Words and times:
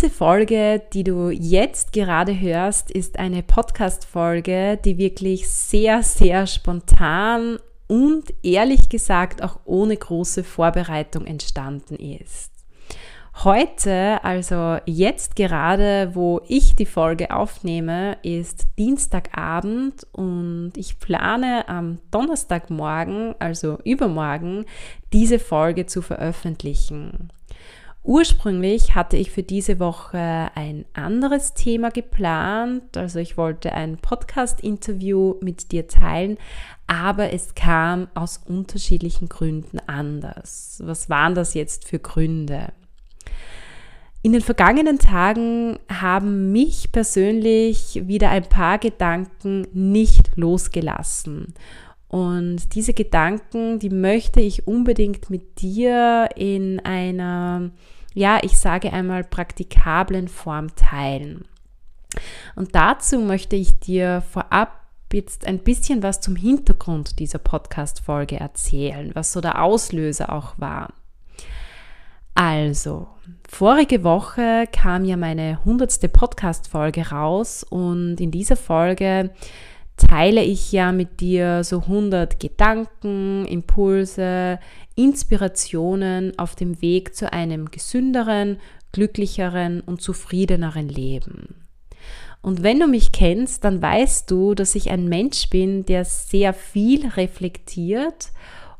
Diese 0.00 0.10
Folge, 0.10 0.80
die 0.92 1.02
du 1.02 1.30
jetzt 1.30 1.92
gerade 1.92 2.38
hörst, 2.38 2.88
ist 2.88 3.18
eine 3.18 3.42
Podcast-Folge, 3.42 4.78
die 4.84 4.96
wirklich 4.96 5.48
sehr, 5.48 6.04
sehr 6.04 6.46
spontan 6.46 7.58
und 7.88 8.32
ehrlich 8.44 8.90
gesagt 8.90 9.42
auch 9.42 9.58
ohne 9.64 9.96
große 9.96 10.44
Vorbereitung 10.44 11.26
entstanden 11.26 11.96
ist. 11.96 12.52
Heute, 13.42 14.22
also 14.22 14.76
jetzt 14.86 15.34
gerade, 15.34 16.12
wo 16.14 16.42
ich 16.46 16.76
die 16.76 16.86
Folge 16.86 17.34
aufnehme, 17.34 18.18
ist 18.22 18.68
Dienstagabend 18.78 20.06
und 20.12 20.74
ich 20.76 21.00
plane 21.00 21.68
am 21.68 21.98
Donnerstagmorgen, 22.12 23.34
also 23.40 23.80
übermorgen, 23.82 24.64
diese 25.12 25.40
Folge 25.40 25.86
zu 25.86 26.02
veröffentlichen. 26.02 27.32
Ursprünglich 28.02 28.94
hatte 28.94 29.16
ich 29.16 29.30
für 29.30 29.42
diese 29.42 29.80
Woche 29.80 30.50
ein 30.54 30.86
anderes 30.94 31.54
Thema 31.54 31.90
geplant, 31.90 32.96
also 32.96 33.18
ich 33.18 33.36
wollte 33.36 33.72
ein 33.72 33.98
Podcast-Interview 33.98 35.34
mit 35.42 35.72
dir 35.72 35.88
teilen, 35.88 36.38
aber 36.86 37.32
es 37.32 37.54
kam 37.54 38.08
aus 38.14 38.40
unterschiedlichen 38.46 39.28
Gründen 39.28 39.78
anders. 39.86 40.80
Was 40.84 41.10
waren 41.10 41.34
das 41.34 41.52
jetzt 41.54 41.86
für 41.86 41.98
Gründe? 41.98 42.72
In 44.22 44.32
den 44.32 44.42
vergangenen 44.42 44.98
Tagen 44.98 45.78
haben 45.88 46.50
mich 46.50 46.90
persönlich 46.90 48.02
wieder 48.08 48.30
ein 48.30 48.48
paar 48.48 48.78
Gedanken 48.78 49.66
nicht 49.72 50.36
losgelassen. 50.36 51.54
Und 52.08 52.74
diese 52.74 52.94
Gedanken, 52.94 53.78
die 53.78 53.90
möchte 53.90 54.40
ich 54.40 54.66
unbedingt 54.66 55.28
mit 55.30 55.60
dir 55.60 56.28
in 56.36 56.80
einer 56.80 57.70
ja, 58.18 58.40
ich 58.42 58.58
sage 58.58 58.92
einmal, 58.92 59.22
praktikablen 59.22 60.26
Form 60.26 60.74
teilen. 60.74 61.44
Und 62.56 62.74
dazu 62.74 63.20
möchte 63.20 63.54
ich 63.54 63.78
dir 63.78 64.22
vorab 64.32 64.72
jetzt 65.12 65.46
ein 65.46 65.60
bisschen 65.60 66.02
was 66.02 66.20
zum 66.20 66.34
Hintergrund 66.34 67.18
dieser 67.18 67.38
Podcast-Folge 67.38 68.38
erzählen, 68.40 69.10
was 69.14 69.32
so 69.32 69.40
der 69.40 69.62
Auslöser 69.62 70.32
auch 70.32 70.54
war. 70.58 70.92
Also, 72.34 73.08
vorige 73.48 74.04
Woche 74.04 74.66
kam 74.72 75.04
ja 75.04 75.16
meine 75.16 75.64
hundertste 75.64 76.08
Podcast-Folge 76.08 77.10
raus 77.10 77.64
und 77.64 78.20
in 78.20 78.30
dieser 78.30 78.56
Folge 78.56 79.30
teile 79.98 80.42
ich 80.42 80.72
ja 80.72 80.92
mit 80.92 81.20
dir 81.20 81.62
so 81.64 81.80
100 81.80 82.40
Gedanken, 82.40 83.44
Impulse, 83.46 84.58
Inspirationen 84.94 86.38
auf 86.38 86.54
dem 86.54 86.80
Weg 86.80 87.14
zu 87.14 87.32
einem 87.32 87.70
gesünderen, 87.70 88.58
glücklicheren 88.92 89.80
und 89.80 90.00
zufriedeneren 90.00 90.88
Leben. 90.88 91.54
Und 92.40 92.62
wenn 92.62 92.80
du 92.80 92.86
mich 92.86 93.12
kennst, 93.12 93.64
dann 93.64 93.82
weißt 93.82 94.30
du, 94.30 94.54
dass 94.54 94.74
ich 94.74 94.90
ein 94.90 95.08
Mensch 95.08 95.50
bin, 95.50 95.84
der 95.84 96.04
sehr 96.04 96.54
viel 96.54 97.06
reflektiert. 97.08 98.30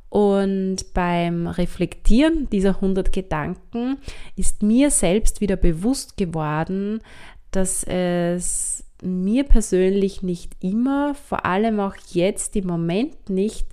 Und 0.09 0.95
beim 0.95 1.47
Reflektieren 1.47 2.49
dieser 2.50 2.77
100 2.77 3.12
Gedanken 3.12 3.99
ist 4.37 4.62
mir 4.62 4.91
selbst 4.91 5.41
wieder 5.41 5.56
bewusst 5.56 6.17
geworden, 6.17 7.03
dass 7.50 7.85
es 7.85 8.78
mir 9.03 9.44
persönlich 9.44 10.22
nicht 10.22 10.56
immer, 10.60 11.14
vor 11.14 11.44
allem 11.44 11.81
auch 11.81 11.94
jetzt 12.10 12.56
im 12.56 12.66
Moment 12.66 13.31
nicht 13.31 13.66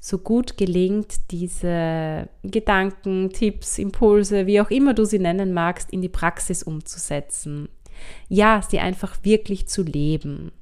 so 0.00 0.18
gut 0.18 0.56
gelingt, 0.56 1.30
diese 1.30 2.28
Gedanken, 2.42 3.30
Tipps, 3.30 3.78
Impulse, 3.78 4.46
wie 4.46 4.60
auch 4.60 4.70
immer 4.70 4.94
du 4.94 5.04
sie 5.04 5.18
nennen 5.18 5.52
magst, 5.52 5.90
in 5.90 6.00
die 6.00 6.08
Praxis 6.08 6.62
umzusetzen. 6.62 7.68
Ja, 8.28 8.62
sie 8.66 8.78
einfach 8.78 9.18
wirklich 9.22 9.68
zu 9.68 9.82
leben. 9.82 10.52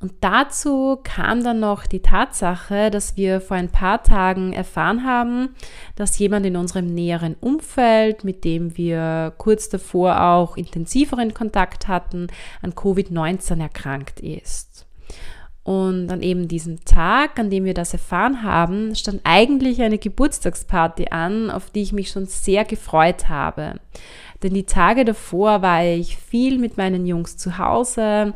Und 0.00 0.12
dazu 0.20 0.98
kam 1.02 1.42
dann 1.42 1.60
noch 1.60 1.86
die 1.86 2.02
Tatsache, 2.02 2.90
dass 2.90 3.16
wir 3.16 3.40
vor 3.40 3.56
ein 3.56 3.70
paar 3.70 4.02
Tagen 4.02 4.52
erfahren 4.52 5.04
haben, 5.04 5.54
dass 5.94 6.18
jemand 6.18 6.46
in 6.46 6.56
unserem 6.56 6.86
näheren 6.86 7.34
Umfeld, 7.40 8.24
mit 8.24 8.44
dem 8.44 8.76
wir 8.76 9.32
kurz 9.38 9.68
davor 9.68 10.20
auch 10.20 10.56
intensiveren 10.56 11.34
Kontakt 11.34 11.88
hatten, 11.88 12.28
an 12.62 12.72
Covid-19 12.72 13.60
erkrankt 13.60 14.20
ist. 14.20 14.86
Und 15.66 16.12
an 16.12 16.22
eben 16.22 16.46
diesem 16.46 16.84
Tag, 16.84 17.40
an 17.40 17.50
dem 17.50 17.64
wir 17.64 17.74
das 17.74 17.92
erfahren 17.92 18.44
haben, 18.44 18.94
stand 18.94 19.22
eigentlich 19.24 19.82
eine 19.82 19.98
Geburtstagsparty 19.98 21.08
an, 21.10 21.50
auf 21.50 21.70
die 21.70 21.82
ich 21.82 21.92
mich 21.92 22.10
schon 22.10 22.26
sehr 22.26 22.64
gefreut 22.64 23.28
habe. 23.28 23.80
Denn 24.44 24.54
die 24.54 24.62
Tage 24.62 25.04
davor 25.04 25.62
war 25.62 25.82
ich 25.82 26.18
viel 26.18 26.58
mit 26.58 26.76
meinen 26.76 27.04
Jungs 27.04 27.36
zu 27.36 27.58
Hause 27.58 28.34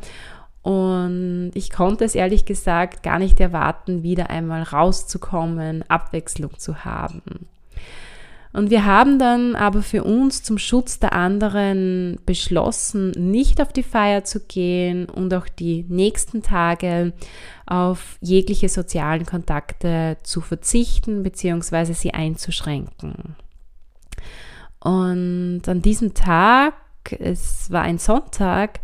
und 0.62 1.52
ich 1.54 1.70
konnte 1.70 2.04
es 2.04 2.14
ehrlich 2.14 2.44
gesagt 2.44 3.02
gar 3.02 3.18
nicht 3.18 3.40
erwarten, 3.40 4.02
wieder 4.02 4.30
einmal 4.30 4.62
rauszukommen, 4.62 5.84
Abwechslung 5.88 6.58
zu 6.58 6.84
haben. 6.84 7.22
Und 8.52 8.70
wir 8.70 8.84
haben 8.84 9.18
dann 9.20 9.54
aber 9.54 9.80
für 9.80 10.02
uns 10.02 10.42
zum 10.42 10.58
Schutz 10.58 10.98
der 10.98 11.12
anderen 11.12 12.18
beschlossen, 12.26 13.12
nicht 13.12 13.62
auf 13.62 13.72
die 13.72 13.84
Feier 13.84 14.24
zu 14.24 14.40
gehen 14.40 15.08
und 15.08 15.32
auch 15.34 15.46
die 15.46 15.86
nächsten 15.88 16.42
Tage 16.42 17.12
auf 17.66 18.18
jegliche 18.20 18.68
sozialen 18.68 19.24
Kontakte 19.24 20.16
zu 20.24 20.40
verzichten 20.40 21.22
bzw. 21.22 21.92
sie 21.92 22.12
einzuschränken. 22.12 23.36
Und 24.80 25.62
an 25.66 25.82
diesem 25.82 26.14
Tag, 26.14 26.74
es 27.20 27.70
war 27.70 27.82
ein 27.82 27.98
Sonntag, 27.98 28.80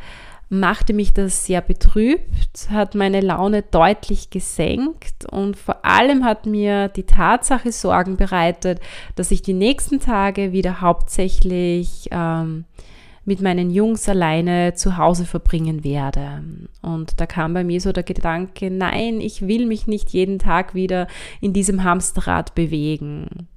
machte 0.49 0.93
mich 0.93 1.13
das 1.13 1.45
sehr 1.45 1.61
betrübt, 1.61 2.71
hat 2.71 2.95
meine 2.95 3.21
Laune 3.21 3.63
deutlich 3.63 4.31
gesenkt 4.31 5.25
und 5.31 5.57
vor 5.57 5.85
allem 5.85 6.25
hat 6.25 6.47
mir 6.47 6.89
die 6.89 7.03
Tatsache 7.03 7.73
Sorgen 7.73 8.17
bereitet, 8.17 8.81
dass 9.17 9.33
ich 9.33 9.43
die 9.43 9.55
nächsten 9.55 9.99
Tage 9.99 10.53
wieder 10.53 10.81
hauptsächlich 10.81 12.09
ähm, 12.13 12.65
mit 13.25 13.43
meinen 13.43 13.71
Jungs 13.71 14.09
alleine 14.09 14.75
zu 14.75 14.97
Hause 14.97 15.27
verbringen 15.27 15.83
werde. 15.83 16.45
Und 16.81 17.21
da 17.21 17.27
kam 17.27 17.55
bei 17.55 17.65
mir 17.65 17.81
so 17.81 17.91
der 17.91 18.05
Gedanke, 18.05 18.71
nein, 18.71 19.21
ich 19.21 19.49
will 19.49 19.67
mich 19.67 19.89
nicht 19.89 20.11
jeden 20.11 20.39
Tag 20.39 20.75
wieder 20.75 21.09
in 21.41 21.53
diesem 21.53 21.83
Hamsterrad 21.83 22.55
bewegen. 22.55 23.49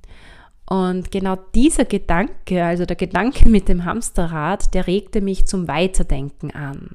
Und 0.69 1.09
genau 1.09 1.35
dieser 1.55 1.83
Gedanke, 1.83 2.63
also 2.63 2.85
der 2.85 2.95
Gedanke 2.95 3.49
mit 3.49 3.67
dem 3.67 3.85
Hamsterrad, 3.85 4.71
der 4.75 4.85
regte 4.85 5.19
mich 5.19 5.47
zum 5.47 5.67
Weiterdenken 5.67 6.51
an. 6.51 6.91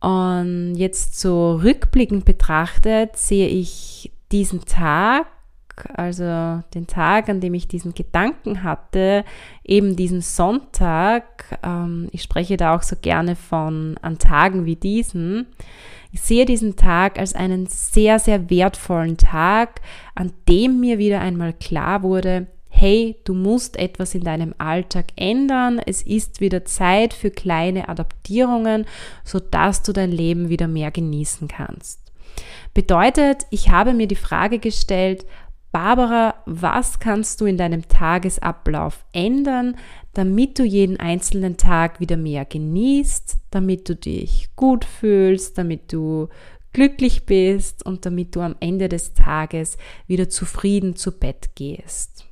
Und 0.00 0.74
jetzt 0.74 1.18
so 1.18 1.56
rückblickend 1.56 2.26
betrachtet 2.26 3.16
sehe 3.16 3.48
ich 3.48 4.12
diesen 4.30 4.66
Tag, 4.66 5.26
also 5.94 6.62
den 6.74 6.86
Tag, 6.86 7.28
an 7.28 7.40
dem 7.40 7.54
ich 7.54 7.68
diesen 7.68 7.94
Gedanken 7.94 8.62
hatte, 8.62 9.24
eben 9.64 9.96
diesen 9.96 10.20
Sonntag, 10.20 11.58
ähm, 11.62 12.08
ich 12.12 12.22
spreche 12.22 12.56
da 12.56 12.74
auch 12.74 12.82
so 12.82 12.96
gerne 13.00 13.36
von 13.36 13.96
an 14.02 14.18
Tagen 14.18 14.66
wie 14.66 14.76
diesen, 14.76 15.46
ich 16.12 16.20
sehe 16.20 16.44
diesen 16.44 16.76
Tag 16.76 17.18
als 17.18 17.34
einen 17.34 17.66
sehr, 17.66 18.18
sehr 18.18 18.50
wertvollen 18.50 19.16
Tag, 19.16 19.80
an 20.14 20.32
dem 20.48 20.80
mir 20.80 20.98
wieder 20.98 21.20
einmal 21.20 21.52
klar 21.52 22.02
wurde, 22.02 22.48
hey, 22.68 23.16
du 23.24 23.34
musst 23.34 23.76
etwas 23.76 24.14
in 24.14 24.24
deinem 24.24 24.54
Alltag 24.58 25.06
ändern. 25.16 25.80
Es 25.84 26.02
ist 26.02 26.40
wieder 26.40 26.64
Zeit 26.64 27.12
für 27.12 27.30
kleine 27.30 27.88
Adaptierungen, 27.88 28.86
sodass 29.24 29.82
du 29.82 29.92
dein 29.92 30.10
Leben 30.10 30.48
wieder 30.48 30.66
mehr 30.66 30.90
genießen 30.90 31.46
kannst. 31.46 32.00
Bedeutet, 32.72 33.46
ich 33.50 33.70
habe 33.70 33.92
mir 33.92 34.06
die 34.06 34.14
Frage 34.14 34.58
gestellt, 34.58 35.26
Barbara, 35.72 36.34
was 36.46 36.98
kannst 36.98 37.40
du 37.40 37.46
in 37.46 37.56
deinem 37.56 37.86
Tagesablauf 37.86 39.04
ändern, 39.12 39.76
damit 40.14 40.58
du 40.58 40.64
jeden 40.64 40.98
einzelnen 40.98 41.56
Tag 41.56 42.00
wieder 42.00 42.16
mehr 42.16 42.44
genießt, 42.44 43.38
damit 43.50 43.88
du 43.88 43.94
dich 43.94 44.50
gut 44.56 44.84
fühlst, 44.84 45.58
damit 45.58 45.92
du 45.92 46.28
glücklich 46.72 47.26
bist 47.26 47.84
und 47.84 48.06
damit 48.06 48.34
du 48.34 48.40
am 48.40 48.56
Ende 48.60 48.88
des 48.88 49.14
Tages 49.14 49.76
wieder 50.06 50.28
zufrieden 50.28 50.96
zu 50.96 51.12
Bett 51.12 51.50
gehst. 51.54 52.26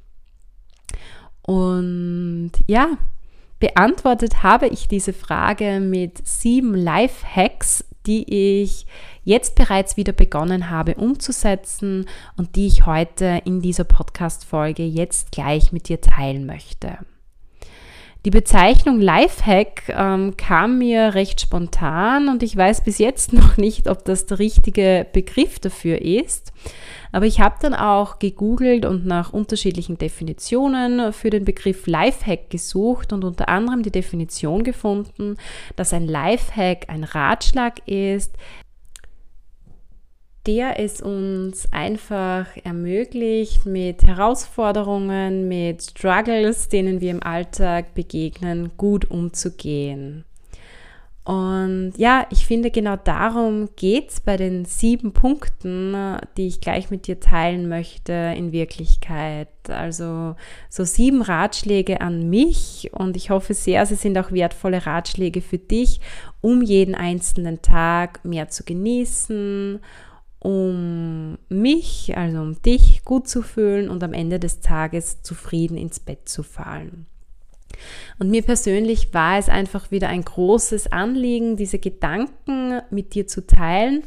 Und 1.43 2.52
ja, 2.67 2.99
beantwortet 3.58 4.43
habe 4.43 4.69
ich 4.69 4.88
diese 4.88 5.12
Frage 5.12 5.81
mit 5.81 6.26
sieben 6.26 6.75
Life-Hacks, 6.75 7.84
die 8.08 8.62
ich 8.62 8.87
jetzt 9.22 9.55
bereits 9.55 9.96
wieder 9.96 10.12
begonnen 10.12 10.70
habe 10.70 10.94
umzusetzen 10.94 12.06
und 12.37 12.56
die 12.56 12.66
ich 12.66 12.87
heute 12.87 13.43
in 13.44 13.60
dieser 13.60 13.84
Podcast-Folge 13.84 14.84
jetzt 14.84 15.31
gleich 15.31 15.70
mit 15.70 15.88
dir 15.88 16.00
teilen 16.00 16.46
möchte. 16.46 16.99
Die 18.29 18.31
Bezeichnung 18.31 19.01
Lifehack 19.01 19.85
ähm, 19.89 20.37
kam 20.37 20.77
mir 20.77 21.15
recht 21.15 21.41
spontan 21.41 22.29
und 22.29 22.43
ich 22.43 22.55
weiß 22.55 22.85
bis 22.85 22.99
jetzt 22.99 23.33
noch 23.33 23.57
nicht, 23.57 23.89
ob 23.89 24.05
das 24.05 24.27
der 24.27 24.39
richtige 24.39 25.07
Begriff 25.15 25.59
dafür 25.61 26.03
ist. 26.03 26.53
Aber 27.11 27.25
ich 27.25 27.41
habe 27.41 27.55
dann 27.63 27.73
auch 27.73 28.19
gegoogelt 28.19 28.85
und 28.85 29.07
nach 29.07 29.33
unterschiedlichen 29.33 29.97
Definitionen 29.97 31.15
für 31.15 31.31
den 31.31 31.47
Begriff 31.47 31.87
Lifehack 31.87 32.51
gesucht 32.51 33.15
und 33.15 33.25
unter 33.25 33.49
anderem 33.49 33.83
die 33.83 33.91
Definition 33.91 34.63
gefunden, 34.63 35.39
dass 35.77 35.95
ein 35.95 36.07
Lifehack 36.07 36.91
ein 36.91 37.05
Ratschlag 37.05 37.89
ist, 37.89 38.35
der 40.49 40.81
es 40.81 41.03
uns 41.03 41.71
einfach 41.75 42.47
ermöglicht, 42.65 43.67
mit 43.67 44.03
Herausforderungen, 44.03 45.47
mit 45.47 45.83
Struggles, 45.83 46.71
denen 46.71 47.03
wir 47.03 47.11
im 47.11 47.23
Alltag 47.23 47.95
begegnen, 47.95 48.71
gut 48.79 49.11
umzugehen. 49.11 50.25
Und 51.23 51.93
ja, 51.99 52.27
ich 52.31 52.47
finde, 52.47 52.71
genau 52.71 52.97
darum 52.97 53.69
geht 53.77 54.09
es 54.09 54.21
bei 54.21 54.39
den 54.39 54.65
sieben 54.65 55.12
Punkten, 55.12 55.95
die 56.39 56.47
ich 56.47 56.62
gleich 56.62 56.91
mit 56.91 57.06
dir 57.06 57.21
teilen 57.21 57.69
möchte, 57.69 58.33
in 58.35 58.51
Wirklichkeit. 58.51 59.49
Also 59.69 60.35
so 60.71 60.85
sieben 60.85 61.21
Ratschläge 61.21 62.01
an 62.01 62.31
mich 62.31 62.89
und 62.94 63.19
ich 63.19 63.29
hoffe 63.29 63.53
sehr, 63.53 63.85
sie 63.85 63.97
sind 63.97 64.17
auch 64.17 64.33
wertvolle 64.33 64.87
Ratschläge 64.87 65.43
für 65.43 65.59
dich, 65.59 66.01
um 66.41 66.62
jeden 66.62 66.94
einzelnen 66.94 67.61
Tag 67.61 68.25
mehr 68.25 68.49
zu 68.49 68.65
genießen 68.65 69.81
um 70.40 71.38
mich, 71.49 72.17
also 72.17 72.40
um 72.40 72.61
dich 72.62 73.05
gut 73.05 73.29
zu 73.29 73.43
fühlen 73.43 73.90
und 73.90 74.02
am 74.05 74.12
Ende 74.12 74.38
des 74.38 74.61
Tages 74.61 75.23
zufrieden 75.23 75.76
ins 75.76 76.00
Bett 76.00 76.29
zu 76.29 76.43
fallen. 76.43 77.06
Und 78.19 78.31
mir 78.31 78.43
persönlich 78.43 79.14
war 79.14 79.38
es 79.38 79.49
einfach 79.49 79.90
wieder 79.90 80.08
ein 80.08 80.23
großes 80.23 80.90
Anliegen, 80.90 81.56
diese 81.56 81.79
Gedanken 81.79 82.81
mit 82.90 83.14
dir 83.14 83.26
zu 83.26 83.46
teilen, 83.46 84.02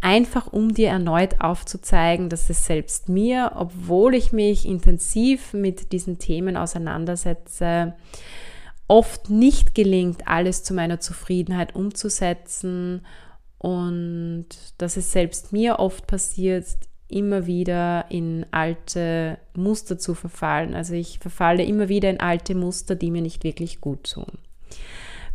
einfach 0.00 0.52
um 0.52 0.72
dir 0.72 0.88
erneut 0.88 1.40
aufzuzeigen, 1.40 2.28
dass 2.28 2.50
es 2.50 2.66
selbst 2.66 3.08
mir, 3.08 3.52
obwohl 3.56 4.14
ich 4.14 4.32
mich 4.32 4.66
intensiv 4.66 5.52
mit 5.52 5.92
diesen 5.92 6.18
Themen 6.18 6.56
auseinandersetze, 6.56 7.94
oft 8.86 9.28
nicht 9.28 9.74
gelingt, 9.74 10.28
alles 10.28 10.62
zu 10.62 10.72
meiner 10.72 11.00
Zufriedenheit 11.00 11.74
umzusetzen 11.74 13.02
und 13.58 14.46
dass 14.78 14.96
es 14.96 15.12
selbst 15.12 15.52
mir 15.52 15.78
oft 15.78 16.06
passiert, 16.06 16.64
immer 17.08 17.46
wieder 17.46 18.04
in 18.10 18.46
alte 18.50 19.38
Muster 19.54 19.98
zu 19.98 20.14
verfallen. 20.14 20.74
Also 20.74 20.94
ich 20.94 21.18
verfalle 21.18 21.64
immer 21.64 21.88
wieder 21.88 22.10
in 22.10 22.20
alte 22.20 22.54
Muster, 22.54 22.94
die 22.94 23.10
mir 23.10 23.22
nicht 23.22 23.44
wirklich 23.44 23.80
gut 23.80 24.12
tun. 24.12 24.38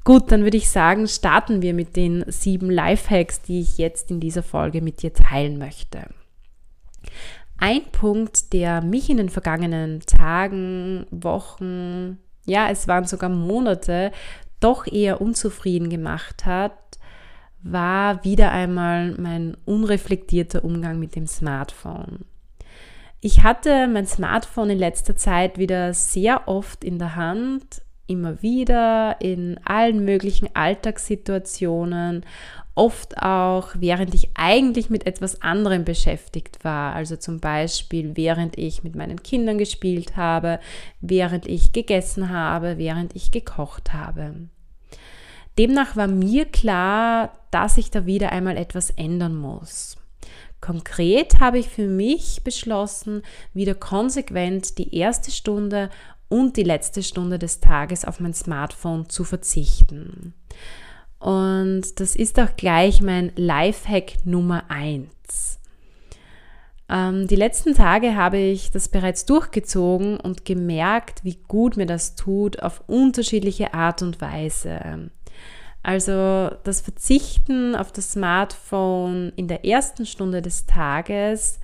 Gut, 0.04 0.32
dann 0.32 0.44
würde 0.44 0.58
ich 0.58 0.70
sagen, 0.70 1.08
starten 1.08 1.62
wir 1.62 1.74
mit 1.74 1.96
den 1.96 2.26
sieben 2.28 2.70
Lifehacks, 2.70 3.42
die 3.42 3.62
ich 3.62 3.78
jetzt 3.78 4.12
in 4.12 4.20
dieser 4.20 4.44
Folge 4.44 4.82
mit 4.82 5.02
dir 5.02 5.14
teilen 5.14 5.58
möchte. 5.58 6.08
Ein 7.58 7.84
Punkt, 7.92 8.52
der 8.52 8.82
mich 8.82 9.10
in 9.10 9.18
den 9.18 9.30
vergangenen 9.30 10.02
Tagen, 10.02 11.06
Wochen, 11.10 12.20
ja, 12.46 12.70
es 12.70 12.88
waren 12.90 13.06
sogar 13.06 13.30
Monate, 13.30 14.12
doch 14.60 14.86
eher 14.86 15.22
unzufrieden 15.22 15.90
gemacht 15.90 16.46
hat, 16.46 16.78
war 17.64 18.24
wieder 18.24 18.52
einmal 18.52 19.16
mein 19.18 19.58
unreflektierter 19.66 20.64
Umgang 20.64 21.00
mit 21.00 21.16
dem 21.16 21.28
Smartphone. 21.28 22.26
Ich 23.22 23.42
hatte 23.42 23.88
mein 23.88 24.06
Smartphone 24.06 24.72
in 24.72 24.80
letzter 24.80 25.16
Zeit 25.16 25.58
wieder 25.58 25.94
sehr 25.94 26.48
oft 26.48 26.84
in 26.84 27.00
der 27.00 27.16
Hand, 27.16 27.82
immer 28.06 28.42
wieder 28.42 29.16
in 29.22 29.60
allen 29.64 30.04
möglichen 30.04 30.54
Alltagssituationen, 30.54 32.26
oft 32.76 33.18
auch 33.18 33.70
während 33.76 34.14
ich 34.14 34.32
eigentlich 34.34 34.90
mit 34.90 35.08
etwas 35.08 35.42
anderem 35.42 35.86
beschäftigt 35.86 36.66
war, 36.66 36.94
also 36.94 37.16
zum 37.16 37.40
Beispiel 37.40 38.18
während 38.18 38.58
ich 38.58 38.84
mit 38.84 38.96
meinen 38.96 39.24
Kindern 39.24 39.58
gespielt 39.58 40.18
habe, 40.18 40.60
während 41.00 41.48
ich 41.48 41.72
gegessen 41.72 42.30
habe, 42.30 42.78
während 42.78 43.16
ich 43.16 43.32
gekocht 43.32 43.94
habe. 43.94 44.34
Demnach 45.58 45.96
war 45.96 46.08
mir 46.08 46.46
klar, 46.46 47.32
dass 47.52 47.78
ich 47.78 47.92
da 47.92 48.06
wieder 48.06 48.32
einmal 48.32 48.58
etwas 48.58 48.90
ändern 48.92 49.36
muss. 49.36 49.98
Konkret 50.62 51.40
habe 51.40 51.60
ich 51.60 51.68
für 51.68 51.88
mich 51.88 52.44
beschlossen, 52.44 53.22
wieder 53.54 53.76
konsequent 53.76 54.78
die 54.78 54.96
erste 54.96 55.30
Stunde 55.30 55.90
und 56.30 56.58
die 56.58 56.64
letzte 56.64 57.04
Stunde 57.04 57.38
des 57.38 57.60
Tages 57.60 58.06
auf 58.06 58.20
mein 58.20 58.34
Smartphone 58.34 59.10
zu 59.10 59.24
verzichten. 59.24 60.34
Und 61.20 62.00
das 62.00 62.16
ist 62.16 62.40
auch 62.40 62.56
gleich 62.56 63.02
mein 63.02 63.32
Lifehack 63.36 64.26
Nummer 64.26 64.64
1. 64.70 65.60
Ähm, 66.90 67.28
die 67.28 67.36
letzten 67.36 67.76
Tage 67.76 68.16
habe 68.16 68.38
ich 68.38 68.72
das 68.72 68.90
bereits 68.90 69.26
durchgezogen 69.26 70.20
und 70.20 70.46
gemerkt, 70.46 71.24
wie 71.24 71.40
gut 71.48 71.78
mir 71.78 71.86
das 71.86 72.16
tut 72.16 72.62
auf 72.62 72.84
unterschiedliche 72.88 73.74
Art 73.74 74.02
und 74.02 74.22
Weise. 74.22 75.12
Also 75.84 76.50
das 76.64 76.80
Verzichten 76.80 77.76
auf 77.76 77.92
das 77.92 78.14
Smartphone 78.14 79.34
in 79.36 79.50
der 79.50 79.66
ersten 79.66 80.06
Stunde 80.06 80.42
des 80.42 80.66
Tages 80.66 81.60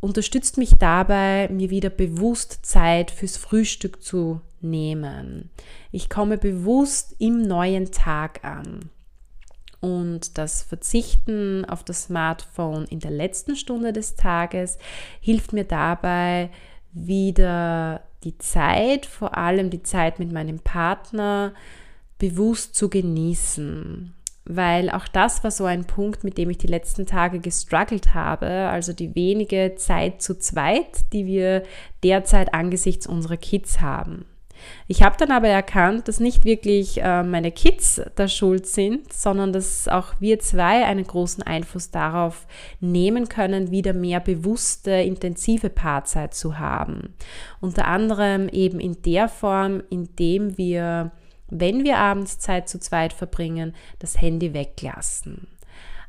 unterstützt 0.00 0.58
mich 0.58 0.76
dabei, 0.78 1.48
mir 1.50 1.70
wieder 1.70 1.90
bewusst 1.90 2.64
Zeit 2.64 3.10
fürs 3.10 3.38
Frühstück 3.38 4.02
zu 4.02 4.42
nehmen. 4.60 5.50
Ich 5.90 6.10
komme 6.10 6.36
bewusst 6.38 7.16
im 7.18 7.42
neuen 7.42 7.90
Tag 7.90 8.44
an. 8.44 8.90
Und 9.80 10.38
das 10.38 10.62
Verzichten 10.62 11.64
auf 11.64 11.84
das 11.84 12.04
Smartphone 12.04 12.84
in 12.84 13.00
der 13.00 13.12
letzten 13.12 13.56
Stunde 13.56 13.92
des 13.92 14.16
Tages 14.16 14.76
hilft 15.20 15.52
mir 15.52 15.64
dabei, 15.64 16.50
wieder 16.92 18.02
die 18.24 18.36
Zeit, 18.38 19.06
vor 19.06 19.36
allem 19.36 19.70
die 19.70 19.82
Zeit 19.82 20.18
mit 20.18 20.32
meinem 20.32 20.58
Partner, 20.58 21.54
bewusst 22.18 22.74
zu 22.74 22.88
genießen. 22.88 24.14
Weil 24.44 24.88
auch 24.88 25.06
das 25.08 25.44
war 25.44 25.50
so 25.50 25.66
ein 25.66 25.84
Punkt, 25.84 26.24
mit 26.24 26.38
dem 26.38 26.48
ich 26.48 26.58
die 26.58 26.68
letzten 26.68 27.04
Tage 27.04 27.38
gestruggelt 27.38 28.14
habe. 28.14 28.46
Also 28.46 28.94
die 28.94 29.14
wenige 29.14 29.74
Zeit 29.76 30.22
zu 30.22 30.38
zweit, 30.38 31.12
die 31.12 31.26
wir 31.26 31.64
derzeit 32.02 32.54
angesichts 32.54 33.06
unserer 33.06 33.36
Kids 33.36 33.80
haben. 33.80 34.24
Ich 34.86 35.02
habe 35.02 35.16
dann 35.18 35.30
aber 35.30 35.48
erkannt, 35.48 36.08
dass 36.08 36.20
nicht 36.20 36.44
wirklich 36.44 37.00
äh, 37.02 37.22
meine 37.22 37.52
Kids 37.52 38.00
da 38.14 38.28
schuld 38.28 38.66
sind, 38.66 39.12
sondern 39.12 39.52
dass 39.52 39.88
auch 39.88 40.14
wir 40.18 40.38
zwei 40.40 40.84
einen 40.84 41.06
großen 41.06 41.42
Einfluss 41.42 41.90
darauf 41.90 42.46
nehmen 42.80 43.28
können, 43.28 43.70
wieder 43.70 43.92
mehr 43.92 44.20
bewusste, 44.20 44.90
intensive 44.92 45.70
Paarzeit 45.70 46.34
zu 46.34 46.58
haben. 46.58 47.14
Unter 47.60 47.86
anderem 47.86 48.48
eben 48.48 48.80
in 48.80 49.02
der 49.02 49.28
Form, 49.28 49.82
indem 49.90 50.56
wir 50.58 51.12
wenn 51.48 51.84
wir 51.84 51.98
abends 51.98 52.38
Zeit 52.38 52.68
zu 52.68 52.78
zweit 52.78 53.12
verbringen, 53.12 53.74
das 53.98 54.20
Handy 54.20 54.54
weglassen. 54.54 55.48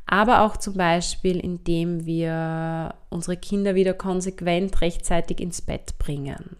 Aber 0.06 0.42
auch 0.42 0.58
zum 0.58 0.74
Beispiel, 0.74 1.40
indem 1.40 2.06
wir 2.06 2.96
unsere 3.10 3.38
Kinder 3.38 3.76
wieder 3.76 3.94
konsequent 3.94 4.82
rechtzeitig 4.82 5.40
ins 5.40 5.62
Bett 5.62 6.00
bringen. 6.00 6.58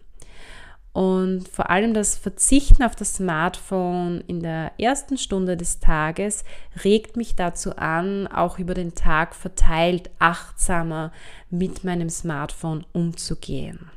Und 0.92 1.48
vor 1.48 1.70
allem 1.70 1.94
das 1.94 2.16
Verzichten 2.16 2.82
auf 2.82 2.96
das 2.96 3.14
Smartphone 3.14 4.22
in 4.26 4.40
der 4.40 4.72
ersten 4.78 5.18
Stunde 5.18 5.56
des 5.56 5.78
Tages 5.78 6.44
regt 6.84 7.16
mich 7.16 7.36
dazu 7.36 7.76
an, 7.76 8.26
auch 8.26 8.58
über 8.58 8.74
den 8.74 8.94
Tag 8.94 9.36
verteilt 9.36 10.10
achtsamer 10.18 11.12
mit 11.48 11.84
meinem 11.84 12.10
Smartphone 12.10 12.84
umzugehen. 12.92 13.90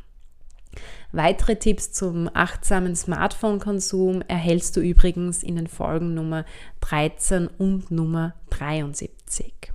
Weitere 1.11 1.55
Tipps 1.55 1.91
zum 1.91 2.29
achtsamen 2.33 2.95
Smartphone-Konsum 2.95 4.21
erhältst 4.27 4.75
du 4.75 4.81
übrigens 4.81 5.43
in 5.43 5.55
den 5.55 5.67
Folgen 5.67 6.13
Nummer 6.13 6.45
13 6.81 7.47
und 7.47 7.91
Nummer 7.91 8.33
73. 8.49 9.71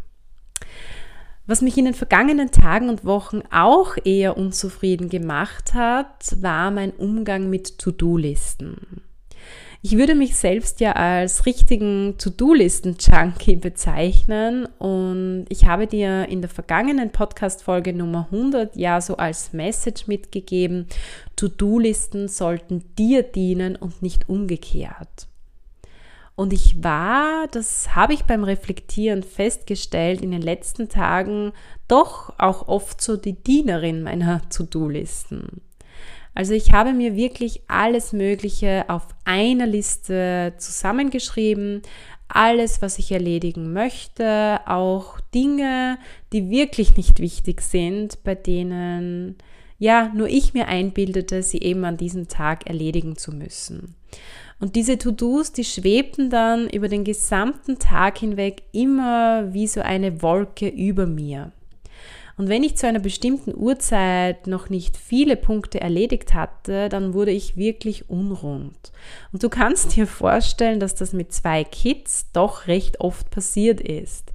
Was 1.47 1.62
mich 1.62 1.78
in 1.78 1.87
den 1.87 1.95
vergangenen 1.95 2.50
Tagen 2.50 2.90
und 2.90 3.05
Wochen 3.07 3.40
auch 3.50 3.97
eher 4.05 4.37
unzufrieden 4.37 5.09
gemacht 5.09 5.73
hat, 5.73 6.37
war 6.43 6.71
mein 6.71 6.90
Umgang 6.90 7.49
mit 7.49 7.78
To-Do-Listen. 7.78 9.08
Ich 9.80 9.97
würde 9.97 10.16
mich 10.16 10.35
selbst 10.35 10.80
ja 10.80 10.92
als 10.92 11.47
richtigen 11.47 12.16
To-Do-Listen-Junkie 12.18 13.56
bezeichnen 13.56 14.66
und 14.78 15.47
ich 15.50 15.66
habe 15.66 15.87
dir 15.87 16.28
in 16.28 16.40
der 16.40 16.50
vergangenen 16.50 17.11
Podcast-Folge 17.12 17.92
Nummer 17.92 18.26
100 18.32 18.75
ja 18.75 19.00
so 19.00 19.16
als 19.18 19.52
Message 19.52 20.08
mitgegeben, 20.08 20.88
To-Do-Listen 21.37 22.26
sollten 22.26 22.82
dir 22.99 23.23
dienen 23.23 23.76
und 23.76 24.02
nicht 24.02 24.28
umgekehrt. 24.28 25.28
Und 26.35 26.52
ich 26.52 26.82
war, 26.82 27.47
das 27.52 27.94
habe 27.94 28.14
ich 28.14 28.25
beim 28.25 28.42
Reflektieren 28.42 29.23
festgestellt, 29.23 30.23
in 30.23 30.32
den 30.32 30.42
letzten 30.42 30.88
Tagen 30.88 31.52
doch 31.87 32.35
auch 32.38 32.66
oft 32.66 33.00
so 33.00 33.16
die 33.16 33.35
Dienerin 33.35 34.02
meiner 34.02 34.42
To-Do-Listen. 34.49 35.61
Also 36.38 36.54
ich 36.54 36.71
habe 36.71 36.92
mir 36.92 37.16
wirklich 37.16 37.62
alles 37.66 38.12
Mögliche 38.12 38.85
auf 38.87 39.09
einer 39.25 39.66
Liste 39.66 40.54
zusammengeschrieben, 40.57 41.83
alles, 42.28 42.80
was 42.80 43.00
ich 43.00 43.11
erledigen 43.11 43.73
möchte, 43.73 44.61
auch 44.64 45.18
Dinge, 45.35 45.99
die 46.33 46.49
wirklich 46.49 46.97
nicht 46.97 47.18
wichtig 47.18 47.61
sind, 47.61 48.23
bei 48.23 48.37
denen 48.37 49.35
ja 49.80 50.12
nur 50.14 50.28
ich 50.28 50.54
mir 50.54 50.68
einbildete, 50.68 51.42
sie 51.42 51.59
eben 51.59 51.85
an 51.85 51.97
diesem 51.97 52.28
Tag 52.28 52.68
erledigen 52.68 53.16
zu 53.16 53.33
müssen. 53.33 53.97
Und 54.61 54.76
diese 54.76 54.97
To-Dos, 54.97 55.50
die 55.50 55.64
schwebten 55.64 56.30
dann 56.30 56.68
über 56.68 56.87
den 56.87 57.02
gesamten 57.02 57.80
Tag 57.80 58.18
hinweg 58.18 58.62
immer 58.71 59.52
wie 59.52 59.66
so 59.66 59.80
eine 59.80 60.23
Wolke 60.23 60.68
über 60.68 61.07
mir. 61.07 61.50
Und 62.38 62.49
wenn 62.49 62.62
ich 62.62 62.76
zu 62.76 62.87
einer 62.87 63.00
bestimmten 63.00 63.52
Uhrzeit 63.54 64.47
noch 64.47 64.71
nicht 64.71 64.97
viele 64.97 65.37
Punkte 65.37 65.80
erledigt 65.80 66.35
hatte, 66.35 66.88
dann 66.88 67.12
wurde 67.12 67.33
ich 67.33 67.57
wirklich 67.57 68.09
unrund. 68.09 68.92
Und 69.33 69.42
du 69.42 69.49
kannst 69.49 69.97
dir 69.97 70.07
vorstellen, 70.07 70.78
dass 70.78 70.95
das 70.95 71.12
mit 71.12 71.33
zwei 71.33 71.64
Kids 71.64 72.30
doch 72.33 72.68
recht 72.68 73.00
oft 73.00 73.30
passiert 73.30 73.80
ist. 73.80 74.33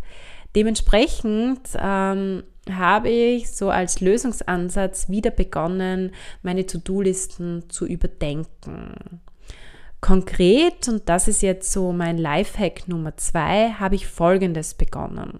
Dementsprechend 0.53 1.61
ähm, 1.79 2.43
habe 2.69 3.09
ich 3.09 3.49
so 3.51 3.69
als 3.69 4.01
Lösungsansatz 4.01 5.07
wieder 5.07 5.31
begonnen, 5.31 6.11
meine 6.41 6.65
To-Do-Listen 6.65 7.69
zu 7.69 7.87
überdenken. 7.87 9.21
Konkret, 10.01 10.89
und 10.89 11.07
das 11.07 11.29
ist 11.29 11.41
jetzt 11.41 11.71
so 11.71 11.93
mein 11.93 12.17
Lifehack 12.17 12.89
Nummer 12.89 13.15
zwei, 13.15 13.71
habe 13.71 13.95
ich 13.95 14.07
Folgendes 14.07 14.73
begonnen 14.73 15.39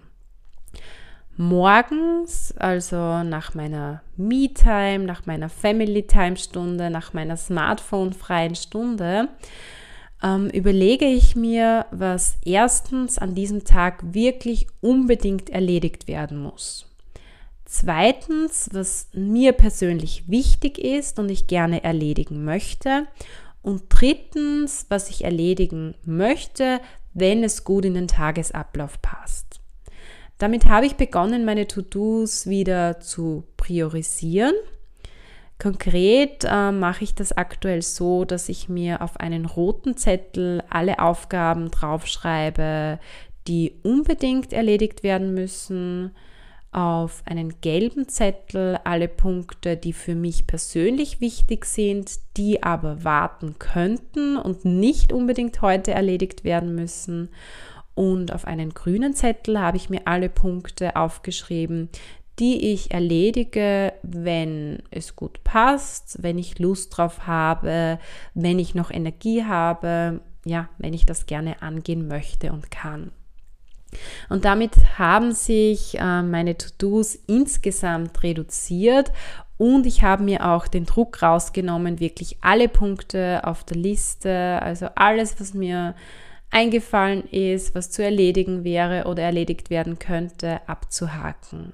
morgens, 1.36 2.54
also 2.56 3.22
nach 3.22 3.54
meiner 3.54 4.02
Me-Time, 4.16 5.00
nach 5.00 5.26
meiner 5.26 5.48
Family-Time-Stunde, 5.48 6.90
nach 6.90 7.12
meiner 7.12 7.36
Smartphone-freien 7.36 8.54
Stunde, 8.54 9.28
ähm, 10.22 10.48
überlege 10.50 11.06
ich 11.06 11.36
mir, 11.36 11.86
was 11.90 12.36
erstens 12.44 13.18
an 13.18 13.34
diesem 13.34 13.64
Tag 13.64 14.14
wirklich 14.14 14.66
unbedingt 14.80 15.50
erledigt 15.50 16.08
werden 16.08 16.38
muss. 16.38 16.86
Zweitens, 17.66 18.70
was 18.72 19.08
mir 19.12 19.52
persönlich 19.52 20.28
wichtig 20.28 20.78
ist 20.78 21.18
und 21.18 21.28
ich 21.28 21.46
gerne 21.46 21.82
erledigen 21.82 22.44
möchte. 22.44 23.06
Und 23.62 23.84
drittens, 23.88 24.86
was 24.90 25.10
ich 25.10 25.24
erledigen 25.24 25.94
möchte, 26.04 26.80
wenn 27.14 27.42
es 27.42 27.64
gut 27.64 27.84
in 27.84 27.94
den 27.94 28.08
Tagesablauf 28.08 29.00
passt. 29.00 29.53
Damit 30.38 30.66
habe 30.66 30.86
ich 30.86 30.96
begonnen, 30.96 31.44
meine 31.44 31.66
To-Dos 31.66 32.46
wieder 32.46 33.00
zu 33.00 33.44
priorisieren. 33.56 34.54
Konkret 35.58 36.44
äh, 36.44 36.72
mache 36.72 37.04
ich 37.04 37.14
das 37.14 37.32
aktuell 37.32 37.82
so, 37.82 38.24
dass 38.24 38.48
ich 38.48 38.68
mir 38.68 39.02
auf 39.02 39.18
einen 39.18 39.46
roten 39.46 39.96
Zettel 39.96 40.62
alle 40.68 40.98
Aufgaben 40.98 41.70
draufschreibe, 41.70 42.98
die 43.46 43.74
unbedingt 43.82 44.52
erledigt 44.52 45.02
werden 45.02 45.32
müssen. 45.32 46.10
Auf 46.72 47.22
einen 47.24 47.60
gelben 47.60 48.08
Zettel 48.08 48.80
alle 48.82 49.06
Punkte, 49.06 49.76
die 49.76 49.92
für 49.92 50.16
mich 50.16 50.48
persönlich 50.48 51.20
wichtig 51.20 51.66
sind, 51.66 52.10
die 52.36 52.64
aber 52.64 53.04
warten 53.04 53.60
könnten 53.60 54.36
und 54.36 54.64
nicht 54.64 55.12
unbedingt 55.12 55.62
heute 55.62 55.92
erledigt 55.92 56.42
werden 56.42 56.74
müssen. 56.74 57.28
Und 57.94 58.32
auf 58.32 58.46
einen 58.46 58.74
grünen 58.74 59.14
Zettel 59.14 59.60
habe 59.60 59.76
ich 59.76 59.88
mir 59.88 60.02
alle 60.06 60.28
Punkte 60.28 60.96
aufgeschrieben, 60.96 61.88
die 62.38 62.72
ich 62.72 62.90
erledige, 62.90 63.92
wenn 64.02 64.82
es 64.90 65.14
gut 65.14 65.44
passt, 65.44 66.22
wenn 66.22 66.36
ich 66.36 66.58
Lust 66.58 66.96
drauf 66.96 67.26
habe, 67.26 67.98
wenn 68.34 68.58
ich 68.58 68.74
noch 68.74 68.90
Energie 68.90 69.44
habe, 69.44 70.20
ja, 70.44 70.68
wenn 70.78 70.92
ich 70.92 71.06
das 71.06 71.26
gerne 71.26 71.62
angehen 71.62 72.08
möchte 72.08 72.52
und 72.52 72.70
kann. 72.70 73.12
Und 74.28 74.44
damit 74.44 74.98
haben 74.98 75.30
sich 75.30 75.98
äh, 76.00 76.22
meine 76.22 76.58
To-Dos 76.58 77.14
insgesamt 77.28 78.24
reduziert 78.24 79.12
und 79.56 79.86
ich 79.86 80.02
habe 80.02 80.24
mir 80.24 80.50
auch 80.50 80.66
den 80.66 80.84
Druck 80.84 81.22
rausgenommen, 81.22 82.00
wirklich 82.00 82.38
alle 82.40 82.68
Punkte 82.68 83.42
auf 83.44 83.62
der 83.62 83.76
Liste, 83.76 84.60
also 84.60 84.88
alles, 84.96 85.38
was 85.38 85.54
mir 85.54 85.94
eingefallen 86.54 87.24
ist, 87.30 87.74
was 87.74 87.90
zu 87.90 88.02
erledigen 88.02 88.62
wäre 88.62 89.04
oder 89.08 89.24
erledigt 89.24 89.70
werden 89.70 89.98
könnte, 89.98 90.66
abzuhaken. 90.68 91.72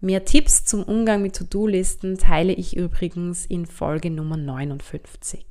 Mehr 0.00 0.24
Tipps 0.24 0.64
zum 0.64 0.82
Umgang 0.82 1.22
mit 1.22 1.36
To-Do-Listen 1.36 2.16
teile 2.16 2.52
ich 2.52 2.76
übrigens 2.76 3.44
in 3.46 3.66
Folge 3.66 4.10
Nummer 4.10 4.36
59. 4.36 5.44